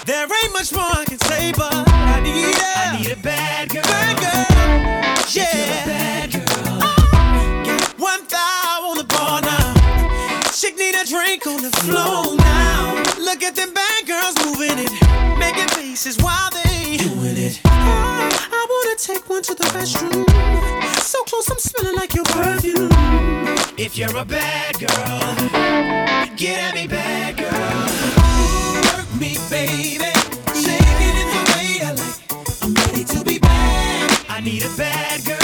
There 0.04 0.28
ain't 0.44 0.52
much 0.52 0.70
more 0.74 0.82
I 0.84 1.06
can 1.06 1.18
say, 1.20 1.50
but 1.56 1.72
I 1.72 2.20
need 2.20 2.44
a, 2.44 2.76
I 2.76 2.98
need 3.00 3.12
a 3.12 3.16
bad 3.16 3.70
girl. 3.70 3.84
Bad 3.84 4.16
girl. 4.20 5.32
Yeah. 5.32 5.86
bad 5.86 6.32
girl. 6.32 6.78
Oh, 6.82 7.62
Got 7.64 7.98
one 7.98 8.26
thigh 8.26 8.80
on 8.84 8.98
the 8.98 9.04
bar 9.04 9.40
now. 9.40 10.52
Chick 10.52 10.76
need 10.76 10.94
a 10.94 11.06
drink 11.06 11.46
on 11.46 11.62
the 11.62 11.70
floor 11.70 12.36
now. 12.36 12.97
Look 13.38 13.50
at 13.50 13.54
them 13.54 13.72
bad 13.72 14.04
girls 14.04 14.34
moving 14.44 14.84
it, 14.84 14.90
making 15.38 15.68
faces 15.68 16.18
while 16.18 16.50
they 16.50 16.96
doing 16.96 17.36
it. 17.36 17.60
I, 17.66 18.48
I 18.50 18.66
wanna 18.68 18.96
take 18.98 19.30
one 19.30 19.42
to 19.42 19.54
the 19.54 19.62
restroom. 19.78 20.28
So 20.98 21.22
close, 21.22 21.48
I'm 21.48 21.58
smelling 21.58 21.94
like 21.94 22.16
your 22.16 22.24
perfume. 22.24 22.90
If 23.78 23.96
you're 23.96 24.16
a 24.16 24.24
bad 24.24 24.80
girl, 24.80 25.36
get 26.34 26.58
at 26.58 26.74
me, 26.74 26.88
bad 26.88 27.36
girl. 27.36 27.52
Work 28.98 29.20
me, 29.20 29.38
baby. 29.48 30.10
Shake 30.58 30.98
it 31.06 31.28
the 31.30 31.42
way 31.54 31.86
I 31.86 31.92
like. 31.94 32.64
I'm 32.64 32.74
ready 32.74 33.04
to 33.04 33.22
be 33.24 33.38
bad. 33.38 34.18
I 34.28 34.40
need 34.40 34.64
a 34.64 34.70
bad 34.76 35.24
girl. 35.24 35.37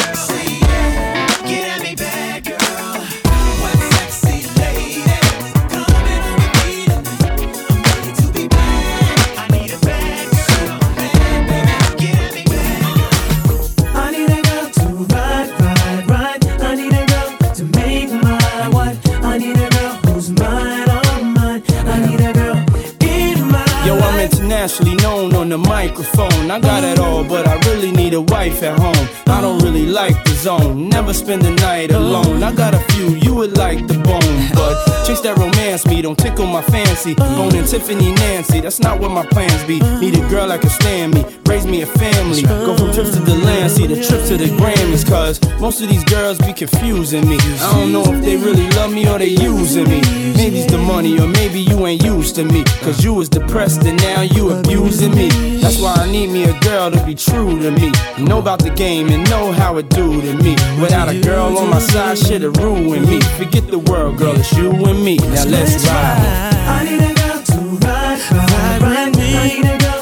On 25.44 25.50
the 25.50 25.58
microphone. 25.58 26.50
I 26.50 26.58
got 26.58 26.84
it 26.84 26.98
all, 26.98 27.22
but 27.22 27.46
I 27.46 27.56
really 27.68 27.92
need 27.92 28.14
a 28.14 28.20
wife 28.22 28.62
at 28.62 28.78
home. 28.78 29.08
I 29.26 29.42
don't 29.42 29.62
really 29.62 29.84
like 29.84 30.23
zone, 30.44 30.90
never 30.90 31.14
spend 31.14 31.40
the 31.40 31.50
night 31.52 31.90
alone. 31.90 32.42
I 32.42 32.52
got 32.54 32.74
a 32.74 32.78
few 32.92 33.08
you 33.16 33.34
would 33.34 33.56
like 33.56 33.86
the 33.86 33.94
bone, 33.94 34.36
but 34.52 34.74
chicks 35.06 35.22
that 35.22 35.38
romance 35.38 35.86
me 35.86 36.02
don't 36.02 36.18
tickle 36.18 36.46
my 36.46 36.60
fancy. 36.60 37.14
Bone 37.14 37.54
and 37.56 37.66
Tiffany 37.66 38.12
Nancy, 38.12 38.60
that's 38.60 38.78
not 38.78 39.00
what 39.00 39.10
my 39.10 39.24
plans 39.24 39.64
be. 39.64 39.80
Need 40.00 40.16
a 40.16 40.28
girl 40.28 40.48
that 40.48 40.60
can 40.60 40.68
stand 40.68 41.14
me, 41.14 41.24
raise 41.46 41.66
me 41.66 41.80
a 41.80 41.86
family. 41.86 42.42
Go 42.42 42.76
from 42.76 42.92
trips 42.92 43.12
to 43.16 43.20
the 43.20 43.36
land, 43.36 43.70
see 43.70 43.86
the 43.86 43.96
trip 43.96 44.22
to 44.28 44.36
the 44.36 44.50
Grammys, 44.60 45.08
cause 45.08 45.40
most 45.60 45.80
of 45.80 45.88
these 45.88 46.04
girls 46.04 46.36
be 46.36 46.52
confusing 46.52 47.26
me. 47.26 47.38
I 47.64 47.72
don't 47.72 47.92
know 47.92 48.04
if 48.12 48.22
they 48.22 48.36
really 48.36 48.68
love 48.76 48.92
me 48.92 49.08
or 49.08 49.18
they 49.18 49.32
using 49.50 49.88
me. 49.88 50.02
Maybe 50.36 50.60
it's 50.60 50.70
the 50.70 50.78
money, 50.78 51.18
or 51.18 51.26
maybe 51.26 51.60
you 51.60 51.86
ain't 51.86 52.04
used 52.04 52.34
to 52.36 52.44
me. 52.44 52.64
Cause 52.84 53.02
you 53.02 53.14
was 53.14 53.30
depressed 53.30 53.84
and 53.84 53.96
now 54.02 54.20
you 54.20 54.50
abusing 54.50 55.14
me. 55.14 55.30
That's 55.62 55.80
why 55.80 55.94
I 55.96 56.10
need 56.12 56.28
me 56.28 56.44
a 56.44 56.60
girl 56.60 56.90
to 56.90 57.02
be 57.06 57.14
true 57.14 57.58
to 57.62 57.70
me. 57.70 57.90
Know 58.18 58.40
about 58.40 58.58
the 58.58 58.70
game 58.70 59.08
and 59.08 59.28
know 59.30 59.52
how 59.52 59.78
it 59.78 59.88
do 59.88 60.20
to 60.20 60.32
me. 60.32 60.33
Without 60.80 61.08
a 61.08 61.20
girl 61.20 61.56
on 61.58 61.70
my 61.70 61.78
side, 61.78 62.18
shit'll 62.18 62.50
ruin 62.52 63.02
me. 63.02 63.20
Forget 63.38 63.68
the 63.68 63.78
world, 63.78 64.18
girl, 64.18 64.34
it's 64.36 64.52
you 64.52 64.70
and 64.70 65.04
me. 65.04 65.16
Now 65.16 65.44
let's 65.44 65.86
ride. 65.86 66.54
I 66.66 66.84
need 66.84 67.00
a 67.00 67.14
girl 67.14 67.42
to 67.42 67.58
ride, 67.86 68.20
ride, 68.32 68.82
ride 68.82 69.16
me. 69.16 69.93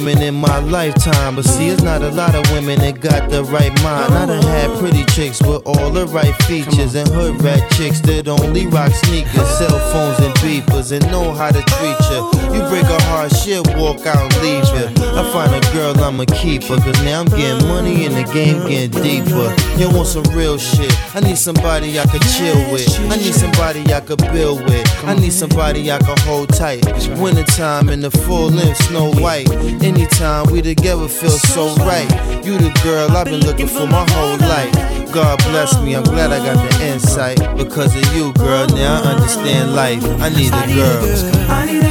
Women 0.00 0.22
in 0.22 0.34
my 0.34 0.58
lifetime, 0.60 1.36
but 1.36 1.44
see, 1.44 1.68
it's 1.68 1.82
not 1.82 2.00
a 2.00 2.08
lot 2.10 2.34
of 2.34 2.50
women 2.52 2.78
that 2.78 3.00
got 3.00 3.28
the 3.28 3.44
right 3.44 3.72
mind. 3.82 4.14
I 4.14 4.26
done 4.26 4.42
had 4.42 4.78
pretty 4.78 5.04
chicks 5.12 5.42
with 5.42 5.62
all 5.66 5.90
the 5.90 6.06
right 6.06 6.34
features, 6.44 6.94
and 6.94 7.08
hood 7.08 7.42
rat 7.42 7.70
chicks 7.72 8.00
that 8.02 8.26
only 8.26 8.66
rock 8.66 8.92
sneakers, 8.92 9.48
cell 9.58 9.78
phones, 9.92 10.18
and 10.20 10.32
beepers, 10.36 10.92
and 10.92 11.04
know 11.10 11.32
how 11.32 11.50
to 11.50 11.60
treat 11.60 12.00
you. 12.10 12.40
You 12.54 12.62
break 12.68 12.84
a 12.84 13.02
heart, 13.04 13.34
shit, 13.36 13.66
walk 13.76 14.06
out 14.06 14.16
and 14.16 14.42
leave 14.42 14.66
her. 14.68 14.88
I 15.20 15.22
find 15.32 15.52
a 15.52 15.60
girl, 15.72 15.92
I'ma 16.02 16.24
keep 16.32 16.64
her, 16.64 16.78
cause 16.78 17.04
now 17.04 17.20
I'm 17.20 17.26
getting 17.26 17.66
money 17.68 18.06
and 18.06 18.16
the 18.16 18.24
game 18.32 18.66
getting 18.66 19.02
deeper. 19.02 19.52
You 19.76 19.90
want 19.94 20.08
some 20.08 20.24
real 20.32 20.56
shit? 20.56 20.92
I 21.14 21.20
need 21.20 21.36
somebody 21.36 22.00
I 22.00 22.06
could 22.06 22.22
chill 22.22 22.72
with. 22.72 22.88
I 23.10 23.16
need 23.16 23.34
somebody 23.34 23.84
I 23.92 24.00
could 24.00 24.20
build 24.32 24.64
with. 24.64 24.86
I 25.04 25.14
need 25.14 25.32
somebody 25.32 25.92
I 25.92 25.98
could 25.98 26.18
hold 26.20 26.48
tight. 26.48 26.84
Wintertime 27.18 27.90
in 27.90 28.00
the 28.00 28.10
full 28.10 28.48
length, 28.48 28.78
snow 28.84 29.12
white. 29.20 29.48
Anytime 29.90 30.46
we 30.52 30.62
together 30.62 31.08
feel 31.08 31.30
so 31.30 31.74
right. 31.78 32.08
You 32.44 32.56
the 32.56 32.70
girl 32.84 33.10
I've 33.10 33.24
been 33.24 33.40
looking 33.40 33.66
for 33.66 33.88
my 33.88 34.08
whole 34.12 34.38
life. 34.38 34.72
God 35.12 35.36
bless 35.38 35.82
me, 35.82 35.96
I'm 35.96 36.04
glad 36.04 36.30
I 36.30 36.38
got 36.38 36.70
the 36.70 36.86
insight. 36.86 37.38
Because 37.56 37.96
of 37.96 38.14
you, 38.14 38.32
girl, 38.34 38.68
now 38.68 39.02
I 39.02 39.14
understand 39.14 39.74
life. 39.74 40.04
I 40.20 40.28
need 40.28 40.52
a 40.54 41.80
girl. 41.82 41.89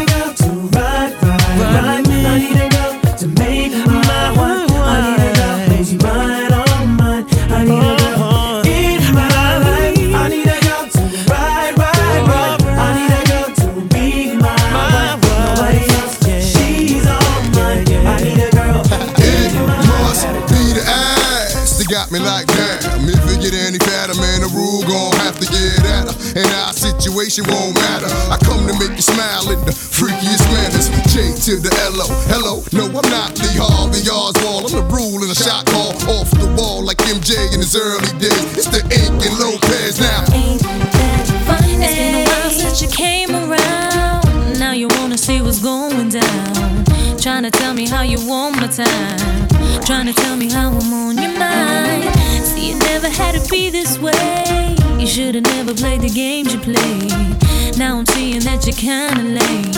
Me 22.09 22.17
like 22.17 22.49
that. 22.57 22.81
If 23.05 23.21
it 23.29 23.37
get 23.37 23.53
any 23.53 23.77
fatter, 23.77 24.17
man, 24.17 24.41
the 24.41 24.49
rule 24.49 24.81
gon' 24.81 25.13
have 25.21 25.37
to 25.37 25.45
get 25.45 25.77
at 25.93 26.09
her. 26.09 26.41
And 26.41 26.49
our 26.65 26.73
situation 26.73 27.45
won't 27.45 27.77
matter. 27.77 28.09
I 28.33 28.37
come 28.41 28.65
to 28.65 28.73
make 28.81 28.97
you 28.97 29.05
smile 29.05 29.45
in 29.53 29.61
the 29.61 29.69
freakiest 29.69 30.41
manners. 30.49 30.89
J 31.13 31.37
to 31.45 31.61
the 31.61 31.69
L 31.85 32.01
O. 32.01 32.09
Hello, 32.25 32.65
no, 32.73 32.89
I'm 32.89 33.05
not 33.13 33.37
Lee 33.37 33.61
Harvey 33.61 34.01
Oswald. 34.09 34.65
I'm 34.65 34.73
the 34.73 34.85
rule 34.89 35.21
in 35.21 35.29
a 35.29 35.37
shot 35.37 35.69
call 35.69 35.93
off 36.17 36.33
the 36.33 36.49
wall 36.57 36.81
like 36.81 36.97
MJ 37.05 37.53
in 37.53 37.61
his 37.61 37.77
early 37.77 38.09
days. 38.17 38.57
It's 38.57 38.73
the 38.73 38.81
Inc 38.89 39.21
and 39.21 39.35
Lopez 39.37 40.01
now. 40.01 40.25
It's 40.33 41.93
been 41.93 42.15
a 42.15 42.25
while 42.25 42.49
since 42.49 42.81
you 42.81 42.89
came 42.89 43.37
around. 43.37 44.57
Now 44.57 44.73
you 44.73 44.87
wanna 44.97 45.17
see 45.17 45.41
what's 45.41 45.61
going 45.61 46.09
down. 46.09 46.78
Trying 47.21 47.43
to 47.43 47.51
tell 47.51 47.73
me 47.73 47.85
how 47.85 48.01
you 48.01 48.17
want 48.27 48.55
my 48.55 48.67
time. 48.67 49.47
Trying 49.83 50.05
to 50.05 50.13
tell 50.13 50.37
me 50.37 50.49
how 50.49 50.69
I'm 50.69 50.93
on 50.93 51.17
your 51.17 51.37
mind. 51.37 52.15
See, 52.45 52.71
it 52.71 52.77
never 52.79 53.09
had 53.09 53.35
to 53.35 53.49
be 53.51 53.69
this 53.69 53.99
way. 53.99 54.75
You 54.97 55.05
should've 55.05 55.43
never 55.43 55.73
played 55.73 56.01
the 56.01 56.09
games 56.09 56.53
you 56.53 56.59
played. 56.59 57.77
Now 57.77 57.97
I'm 57.99 58.05
seeing 58.05 58.39
that 58.41 58.65
you're 58.65 58.73
kinda 58.73 59.21
lame. 59.21 59.71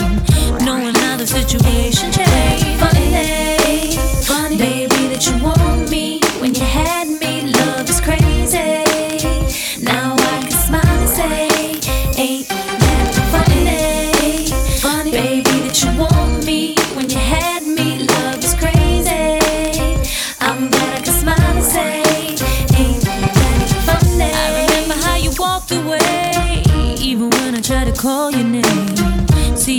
Knowing 0.64 0.94
how 0.94 1.16
the 1.16 1.26
situation 1.26 2.12
changed. 2.12 2.78
Funny, 2.78 3.96
funny, 4.22 4.56
baby, 4.56 5.08
that 5.08 5.26
you 5.26 5.36
want 5.42 5.90
me 5.90 6.20
when 6.38 6.54
you 6.54 6.64
had 6.64 7.08
me. 7.08 7.52
Love 7.58 7.90
is 7.90 8.00
crazy. 8.00 8.84
Now 9.82 10.14
I 10.16 10.42
can 10.42 10.52
smile 10.52 10.98
and 11.04 11.08
say, 11.08 11.48
ain't 12.16 12.48
that 12.48 13.14
funny? 13.32 14.46
Funny, 14.78 15.10
baby, 15.10 15.54
that 15.66 15.82
you 15.82 15.90
want 15.98 16.11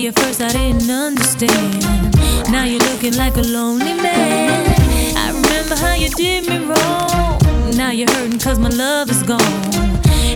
At 0.06 0.20
first 0.20 0.42
I 0.42 0.50
didn't 0.50 0.90
understand. 0.90 1.82
Now 2.52 2.66
you're 2.66 2.84
looking 2.92 3.16
like 3.16 3.38
a 3.38 3.42
lonely 3.42 3.94
man. 3.94 5.16
I 5.16 5.32
remember 5.32 5.76
how 5.76 5.94
you 5.94 6.10
did 6.10 6.46
me 6.50 6.58
wrong. 6.66 7.40
Now 7.78 7.92
you're 7.92 8.12
hurting 8.12 8.38
cause 8.38 8.60
my 8.60 8.68
love 8.68 9.10
is 9.10 9.24
gone. 9.24 9.40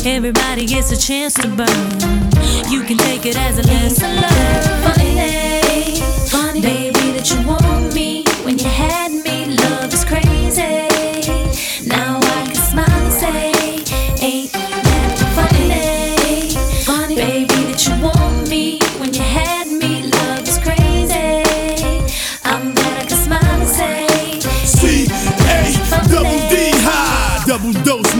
Everybody 0.05 0.65
gets 0.65 0.93
a 0.93 0.97
chance 0.97 1.33
to 1.41 1.49
burn. 1.49 1.89
You 2.71 2.83
can 2.83 2.97
take 2.97 3.25
it 3.25 3.35
as 3.35 3.59
a 3.59 3.63
lesson 3.63 4.09
learned. 4.15 4.85
Funny, 4.85 5.99
funny, 6.29 6.61
baby, 6.61 7.11
that 7.11 7.29
you 7.29 7.45
want 7.45 7.93
me 7.93 8.23
when 8.45 8.57
you 8.57 8.69
had 8.69 9.06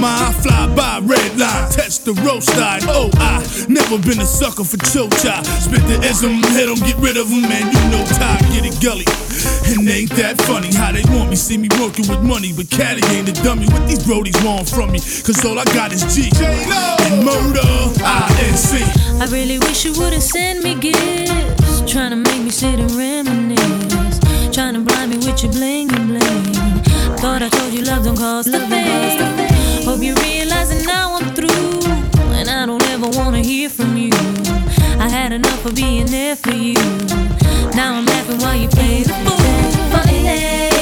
dose 0.02 0.36
fly 0.44 0.68
by 0.76 1.00
red 1.04 1.38
line, 1.38 1.70
test 1.72 2.06
the 2.06 2.14
roast 2.26 2.56
line. 2.58 2.82
Oh, 2.88 3.10
I 3.16 3.44
never 3.68 3.98
been 3.98 4.20
a 4.20 4.26
sucker 4.26 4.64
for 4.64 4.78
chocha. 4.78 5.44
Spit 5.62 5.82
the 5.88 5.98
ism, 6.06 6.42
hit 6.54 6.70
'em, 6.70 6.80
get 6.86 6.98
rid 6.98 7.18
of 7.18 7.32
'em, 7.32 7.42
man. 7.42 7.66
You 7.74 7.82
know 7.92 8.04
Ty, 8.06 8.38
get 8.54 8.66
it 8.66 8.80
gully. 8.82 9.06
And 9.68 9.90
ain't 9.90 10.12
that 10.16 10.42
funny 10.44 10.74
how 10.74 10.92
they 10.92 11.04
want 11.16 11.30
me, 11.30 11.36
see 11.36 11.58
me 11.58 11.70
working 11.80 12.08
with 12.08 12.22
money, 12.22 12.54
but 12.54 12.70
Caddy 12.70 13.02
ain't 13.16 13.30
a 13.30 13.34
dummy. 13.44 13.68
What 13.68 13.88
these 13.88 14.04
brodies 14.04 14.40
want 14.44 14.70
from 14.70 14.92
me? 14.92 15.00
Cause 15.00 15.44
all 15.46 15.60
I 15.60 15.66
got 15.74 15.92
is 15.92 16.04
G 16.14 16.30
and 17.06 17.26
murder, 17.26 17.68
INC. 18.04 18.84
I 19.22 19.26
really 19.26 19.60
wish 19.60 19.86
you 19.86 19.94
wouldn't 19.94 20.24
send 20.24 20.64
me 20.64 20.76
gifts. 20.76 21.82
Trying 21.86 22.12
to 22.12 22.18
make 22.18 22.42
me 22.42 22.52
sit 22.52 22.80
and 22.80 22.92
reminisce. 22.92 24.20
Trying 24.52 24.76
to 24.76 24.82
blind 24.82 25.12
me 25.12 25.18
with 25.18 25.44
your 25.44 25.52
bling 25.52 25.92
and 25.94 26.08
bling. 26.10 26.78
Thought 27.18 27.42
I 27.42 27.50
told 27.50 27.74
you 27.74 27.84
love 27.84 28.04
don't 28.04 28.18
cost 28.18 28.50
a 28.50 28.60
thing. 28.60 29.37
Wanna 33.38 33.48
hear 33.48 33.70
from 33.70 33.96
you. 33.98 34.10
I 35.00 35.10
had 35.10 35.32
enough 35.32 35.66
of 35.66 35.76
being 35.76 36.08
there 36.08 36.36
for 36.36 36.54
you. 36.54 36.82
Now 37.76 37.96
I'm 37.96 38.06
laughing 38.06 38.40
while 38.40 38.56
you 38.56 38.68
play 38.68 39.04
the 39.04 39.14
fool. 39.14 39.92
Funny, 39.92 40.77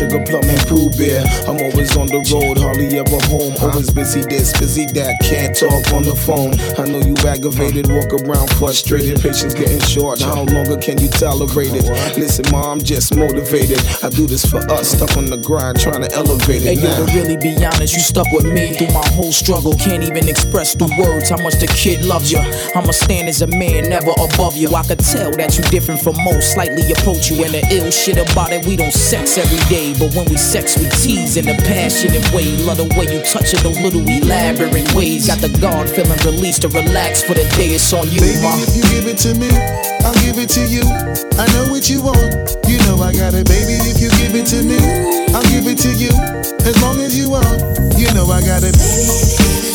Sugar 0.00 0.24
Plum 0.24 0.48
and 0.48 0.66
Pooh 0.66 0.88
Bear. 0.96 1.29
I'm 1.50 1.58
always 1.58 1.96
on 1.96 2.06
the 2.06 2.22
road, 2.30 2.62
hardly 2.62 2.94
ever 2.94 3.18
home. 3.26 3.50
Always 3.58 3.90
busy 3.90 4.22
this, 4.22 4.54
busy 4.54 4.86
that, 4.94 5.18
can't 5.18 5.50
talk 5.50 5.82
on 5.90 6.06
the 6.06 6.14
phone. 6.14 6.54
I 6.78 6.86
know 6.86 7.02
you 7.02 7.18
aggravated, 7.26 7.90
walk 7.90 8.14
around 8.14 8.46
frustrated, 8.54 9.18
patience 9.18 9.52
getting 9.58 9.82
short. 9.82 10.22
How 10.22 10.46
longer 10.46 10.78
can 10.78 11.02
you 11.02 11.10
tolerate 11.10 11.74
it? 11.74 11.90
Listen, 12.14 12.46
ma, 12.54 12.70
I'm 12.70 12.78
just 12.78 13.16
motivated. 13.18 13.82
I 13.98 14.14
do 14.14 14.30
this 14.30 14.46
for 14.46 14.62
us, 14.70 14.94
stuck 14.94 15.18
on 15.18 15.26
the 15.26 15.42
grind, 15.42 15.82
trying 15.82 16.06
to 16.06 16.12
elevate 16.14 16.62
Hey 16.62 16.78
it. 16.78 16.86
yo, 16.86 16.86
now. 16.86 17.02
to 17.02 17.18
really 17.18 17.34
be 17.34 17.50
honest, 17.66 17.98
you 17.98 18.02
stuck 18.06 18.30
with 18.30 18.46
me 18.46 18.70
through 18.78 18.94
my 18.94 19.06
whole 19.18 19.34
struggle. 19.34 19.74
Can't 19.74 20.06
even 20.06 20.30
express 20.30 20.78
through 20.78 20.94
words 21.02 21.34
how 21.34 21.42
much 21.42 21.58
the 21.58 21.66
kid 21.66 22.06
loves 22.06 22.30
you. 22.30 22.38
I'ma 22.78 22.94
stand 22.94 23.26
as 23.26 23.42
a 23.42 23.50
man, 23.50 23.90
never 23.90 24.14
above 24.22 24.54
you. 24.54 24.70
I 24.70 24.86
could 24.86 25.02
tell 25.02 25.34
that 25.34 25.58
you 25.58 25.66
different 25.74 25.98
from 25.98 26.14
most, 26.22 26.54
slightly 26.54 26.86
approach 26.94 27.26
you. 27.26 27.42
And 27.42 27.50
the 27.58 27.66
ill 27.74 27.90
shit 27.90 28.22
about 28.22 28.54
it, 28.54 28.62
we 28.70 28.76
don't 28.76 28.94
sex 28.94 29.34
every 29.34 29.58
day. 29.66 29.98
But 29.98 30.14
when 30.14 30.30
we 30.30 30.38
sex, 30.38 30.78
we 30.78 30.86
tease 30.94 31.39
in 31.40 31.48
a 31.48 31.56
passionate 31.64 32.24
way. 32.32 32.44
Love 32.68 32.76
the 32.76 32.88
way 33.00 33.08
you 33.08 33.24
touch 33.24 33.56
it, 33.56 33.64
those 33.64 33.80
little 33.80 34.04
elaborate 34.04 34.92
ways. 34.94 35.26
Got 35.26 35.40
the 35.40 35.48
guard 35.60 35.88
feeling 35.88 36.20
released 36.24 36.62
to 36.62 36.68
relax 36.68 37.22
for 37.22 37.34
the 37.34 37.44
day. 37.56 37.72
It's 37.72 37.92
on 37.92 38.04
you, 38.12 38.20
Baby, 38.20 38.44
ma. 38.44 38.60
if 38.60 38.76
you 38.76 38.84
give 38.92 39.06
it 39.08 39.16
to 39.24 39.32
me, 39.32 39.48
I'll 40.04 40.16
give 40.20 40.36
it 40.36 40.52
to 40.60 40.62
you. 40.68 40.84
I 41.40 41.48
know 41.56 41.72
what 41.72 41.88
you 41.88 42.04
want, 42.04 42.60
you 42.68 42.76
know 42.84 43.00
I 43.00 43.12
got 43.16 43.32
it. 43.32 43.48
Baby, 43.48 43.80
if 43.88 43.96
you 44.00 44.12
give 44.20 44.36
it 44.36 44.46
to 44.52 44.60
me, 44.60 44.76
I'll 45.32 45.46
give 45.48 45.64
it 45.64 45.80
to 45.88 45.92
you. 45.96 46.12
As 46.68 46.76
long 46.82 47.00
as 47.00 47.16
you 47.16 47.30
want, 47.30 47.56
you 47.96 48.12
know 48.12 48.28
I 48.28 48.44
got 48.44 48.62
it. 48.62 48.76
DJ 48.76 49.69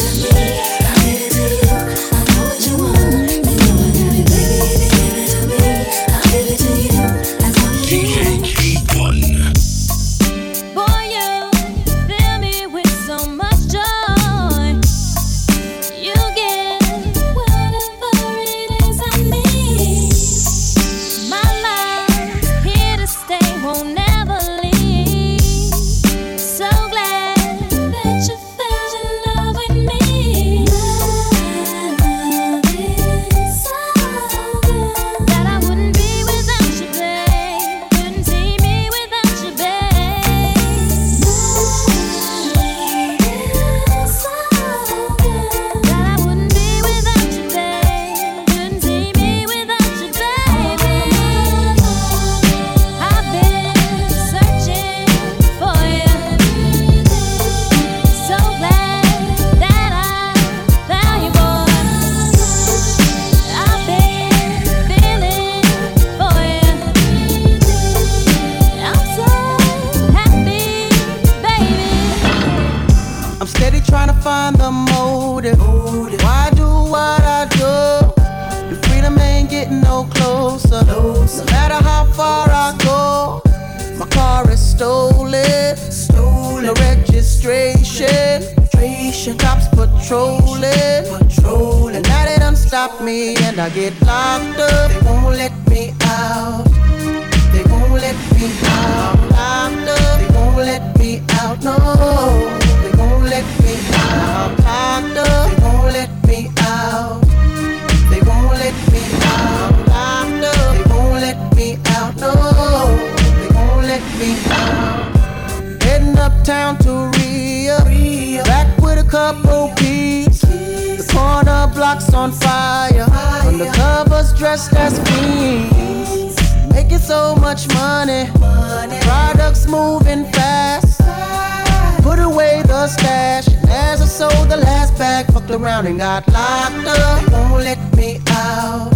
got 136.21 136.33
locked 136.33 136.87
up. 136.87 137.25
They 137.25 137.33
won't 137.33 137.63
let 137.63 137.97
me 137.97 138.21
out. 138.29 138.91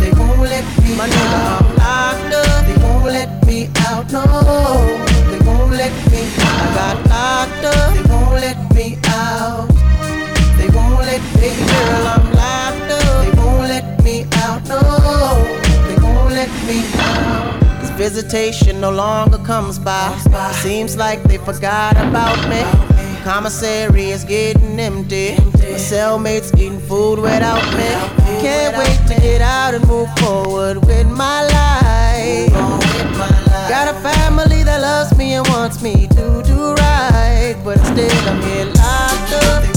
They 0.00 0.12
won't 0.12 0.40
let 0.40 0.64
me 0.82 0.96
My 0.96 1.08
nigga, 1.08 1.40
I'm 1.56 1.68
locked 1.76 2.34
up. 2.34 2.66
They 2.66 2.76
won't 2.82 3.06
let 3.06 3.46
me 3.46 3.70
out. 3.88 4.12
No, 4.12 4.24
they 5.30 5.40
won't 5.46 5.72
let 5.72 5.94
me 6.12 6.20
out. 6.44 6.62
I 6.62 6.74
got 6.80 6.96
locked 7.14 7.64
up. 7.64 7.94
They 7.94 8.04
won't 8.12 8.40
let 8.44 8.58
me 8.74 8.98
out. 9.06 9.68
They 10.58 10.68
won't 10.76 11.00
let 11.10 11.22
me, 11.40 11.48
girl, 11.70 12.06
I'm 12.14 12.26
locked 12.42 12.90
up. 12.92 13.24
They 13.24 13.32
won't 13.40 13.68
let 13.68 14.04
me 14.04 14.26
out. 14.44 14.68
No, 14.68 14.80
they 15.88 15.96
won't 16.02 16.32
let 16.34 16.50
me 16.66 16.84
out. 16.98 17.96
Visitation 17.96 18.78
no 18.78 18.90
longer 18.90 19.38
comes 19.38 19.78
by. 19.78 20.14
Seems 20.62 20.98
like 20.98 21.22
they 21.22 21.38
forgot 21.38 21.96
about 21.96 22.38
me. 22.50 22.95
Commissary 23.26 24.10
is 24.10 24.22
getting 24.22 24.78
empty. 24.78 25.34
My 25.34 25.80
cellmates 25.90 26.56
eating 26.56 26.78
food 26.78 27.18
without 27.18 27.64
me. 27.74 27.88
Can't 28.40 28.78
wait 28.78 29.00
to 29.08 29.20
get 29.20 29.40
out 29.40 29.74
and 29.74 29.84
move 29.88 30.08
forward 30.20 30.86
with 30.86 31.08
my 31.08 31.42
life. 31.42 32.52
Got 33.68 33.92
a 33.92 33.98
family 33.98 34.62
that 34.62 34.80
loves 34.80 35.18
me 35.18 35.34
and 35.34 35.48
wants 35.48 35.82
me 35.82 36.06
to 36.06 36.40
do 36.46 36.74
right. 36.74 37.56
But 37.64 37.78
instead, 37.78 38.12
I'm 38.28 38.40
here 38.42 38.66
locked 38.66 39.32
up. 39.32 39.75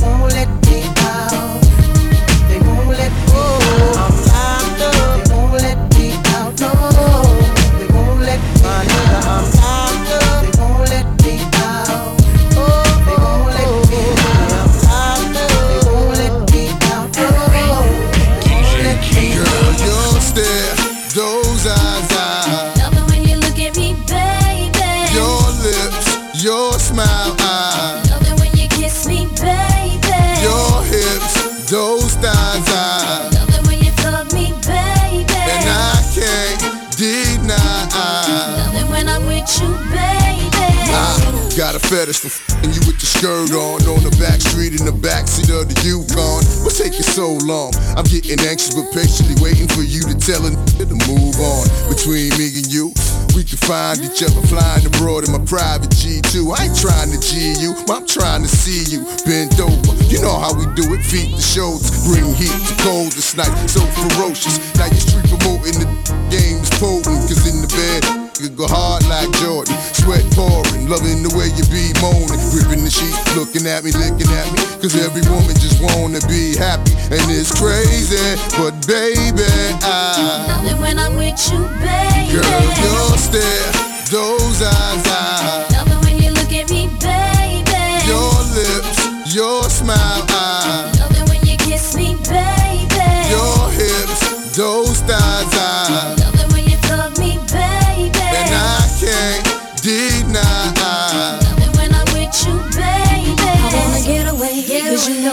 I 41.90 42.06
got 42.06 42.06
a 42.06 42.14
fetish 42.14 42.22
for 42.22 42.30
fing 42.30 42.70
you 42.70 42.82
with 42.86 43.02
your 43.02 43.10
skirt 43.10 43.50
on 43.50 43.82
on 43.90 44.06
the 44.06 44.14
back 44.22 44.38
street 44.38 44.78
in 44.78 44.86
the 44.86 44.94
backseat 44.94 45.50
of 45.50 45.66
the 45.66 45.74
Yukon. 45.82 46.46
What's 46.62 46.78
taking 46.78 47.02
so 47.02 47.34
long? 47.50 47.74
I'm 47.98 48.06
getting 48.06 48.38
anxious 48.46 48.78
but 48.78 48.94
patiently 48.94 49.34
waiting 49.42 49.66
for 49.74 49.82
you 49.82 50.06
to 50.06 50.14
tell 50.14 50.46
a 50.46 50.54
to 50.78 50.98
move 51.10 51.34
on. 51.42 51.66
Between 51.90 52.30
me 52.38 52.54
and 52.62 52.70
you, 52.70 52.94
we 53.34 53.42
can 53.42 53.58
find 53.66 54.06
each 54.06 54.22
other 54.22 54.38
flying 54.46 54.86
abroad 54.86 55.26
in 55.26 55.34
my 55.34 55.42
private 55.50 55.90
G2. 55.98 56.54
I 56.54 56.70
ain't 56.70 56.78
trying 56.78 57.10
to 57.10 57.18
G 57.18 57.58
you, 57.58 57.74
I'm 57.90 58.06
trying 58.06 58.46
to 58.46 58.52
see 58.52 58.86
you 58.86 59.02
bent 59.26 59.58
over. 59.58 59.98
You 60.14 60.22
know 60.22 60.38
how 60.38 60.54
we 60.54 60.70
do 60.78 60.86
it, 60.94 61.02
feet 61.02 61.34
to 61.34 61.42
shoulders, 61.42 61.90
bring 62.06 62.30
heat 62.38 62.54
to 62.54 62.76
cold 62.86 63.18
this 63.18 63.34
night, 63.34 63.50
so 63.66 63.82
ferocious. 63.98 64.62
Now 64.78 64.94
you 64.94 65.02
street 65.02 65.26
promoting 65.26 65.82
the 65.82 65.90
game's 66.30 66.70
potent, 66.78 67.26
cause 67.26 67.50
in 67.50 67.66
the 67.66 67.70
bed, 67.74 68.29
you 68.40 68.50
go 68.50 68.68
hard 68.68 69.04
like 69.12 69.28
Jordan, 69.44 69.76
sweat 69.92 70.24
pouring, 70.32 70.88
loving 70.88 71.24
the 71.24 71.32
way 71.36 71.52
you 71.60 71.66
be 71.68 71.92
moaning, 72.00 72.40
gripping 72.56 72.88
the 72.88 72.92
sheet, 72.92 73.12
looking 73.36 73.68
at 73.68 73.84
me, 73.84 73.92
licking 73.92 74.32
at 74.32 74.48
me, 74.56 74.60
cause 74.80 74.96
every 74.96 75.24
woman 75.28 75.52
just 75.60 75.84
wanna 75.84 76.24
be 76.32 76.56
happy, 76.56 76.96
and 77.12 77.24
it's 77.28 77.52
crazy, 77.52 78.16
but 78.56 78.72
baby, 78.88 79.44
I 79.84 80.48
Love 80.48 80.72
it 80.72 80.80
when 80.80 81.00
I'm 81.00 81.20
with 81.20 81.36
you, 81.52 81.68
baby. 81.84 82.40
Girl, 82.40 82.64
your 82.80 83.18
stare, 83.20 83.72
those 84.08 84.64
eyes, 84.64 85.04
I 85.04 85.68
Love 85.76 85.92
it 85.92 86.00
when 86.08 86.16
you 86.24 86.32
look 86.32 86.52
at 86.56 86.72
me, 86.72 86.88
baby. 87.04 87.84
Your 88.08 88.32
lips, 88.56 89.36
your 89.36 89.68
smile, 89.68 90.29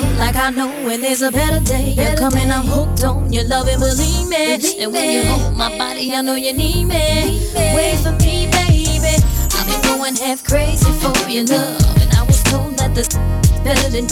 know, 0.01 0.19
like 0.19 0.37
I 0.37 0.51
know 0.51 0.69
when 0.85 1.01
there's 1.01 1.23
a 1.23 1.31
better 1.31 1.61
day. 1.65 1.95
You're 1.97 2.17
coming, 2.17 2.51
I'm 2.51 2.67
hooked 2.67 3.05
on 3.05 3.33
your 3.33 3.45
love 3.45 3.69
and 3.69 3.81
believe 3.81 4.29
me. 4.29 4.55
And 4.83 4.93
when 4.93 5.11
you 5.11 5.23
hold 5.25 5.57
my 5.57 5.77
body, 5.79 6.13
I 6.13 6.21
know 6.23 6.35
you 6.35 6.53
need 6.53 6.85
me. 6.85 7.41
Wait 7.75 7.97
for 8.03 8.13
me, 8.13 8.49
baby. 8.51 9.15
I've 9.57 9.67
been 9.67 9.83
going 9.83 10.17
half 10.17 10.45
crazy 10.45 10.91
for 11.01 11.15
your 11.29 11.45
love. 11.45 11.81
And 12.01 12.13
I 12.15 12.23
was 12.25 12.43
told 12.45 12.77
that 12.79 12.95
this 12.95 13.09
better 13.65 13.89
than 13.91 14.07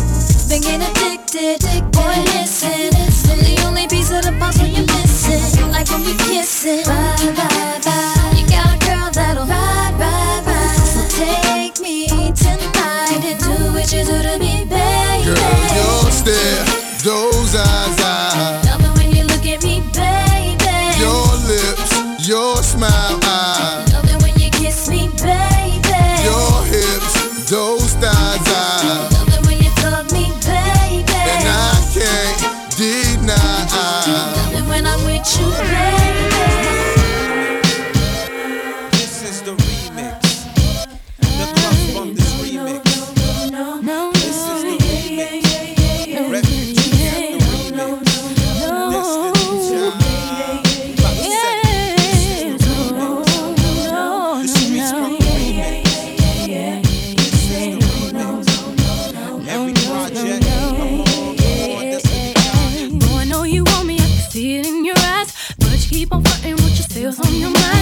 been 0.48 0.62
getting 0.62 0.82
addicted. 0.88 1.60
Boy, 1.92 2.16
listen, 2.32 2.90
I'm 3.30 3.38
the 3.40 3.64
only 3.66 3.86
piece 3.88 4.10
of 4.10 4.22
the 4.22 4.34
puzzle 4.38 4.66
you're 4.66 4.86
missing. 4.86 5.70
Like 5.70 5.88
when 5.90 6.00
we 6.04 6.14
kissing. 6.24 6.84
Bye, 6.84 7.34
bye, 7.36 7.80
bye. 7.84 7.93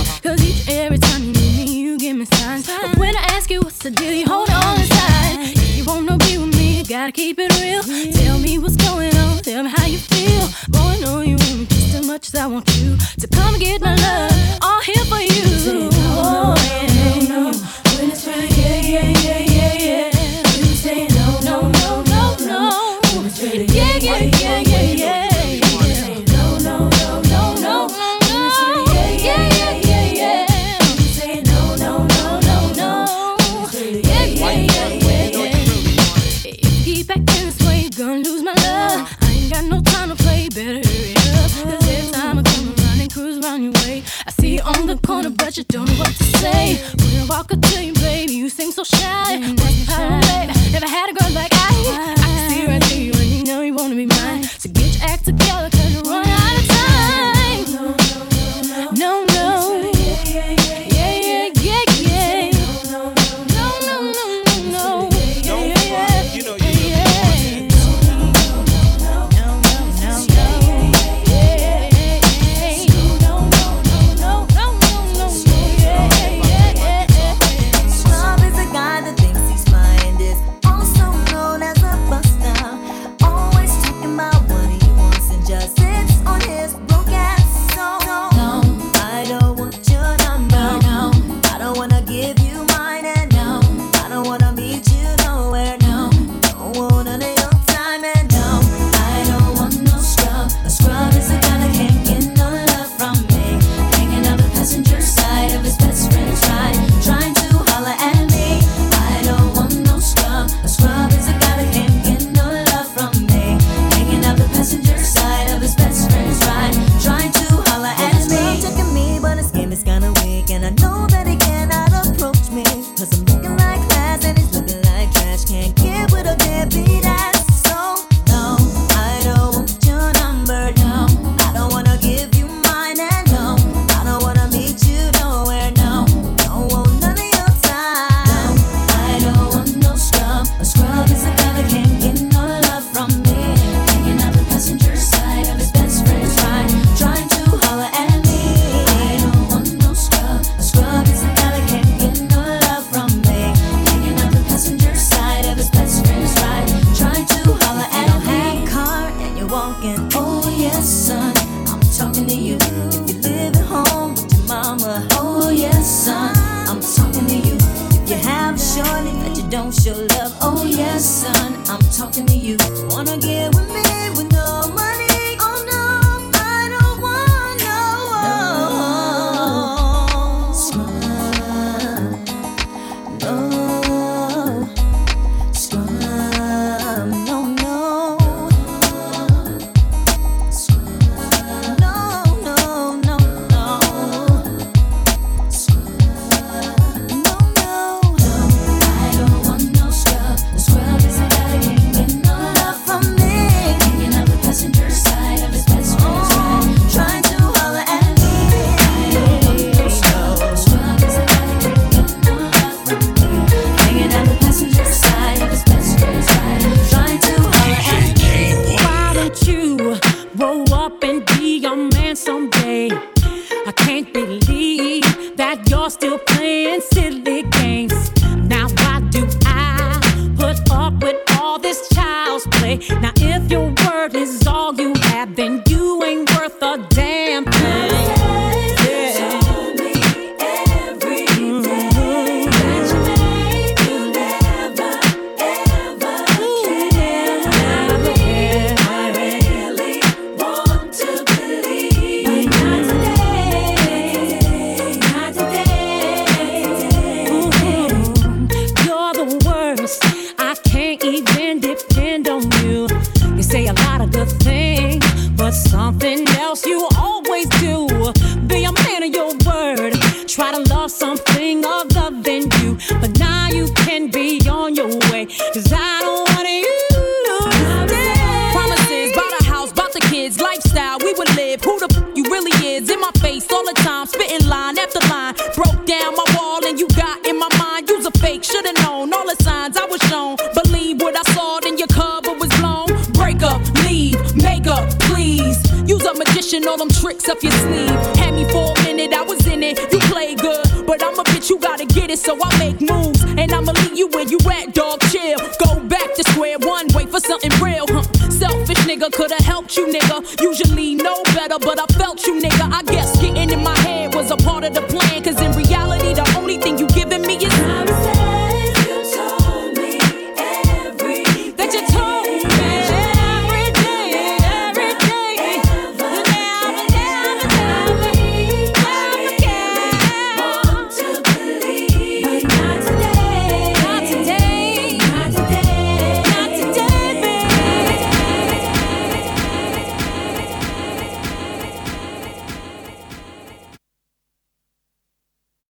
Cause 0.02 0.41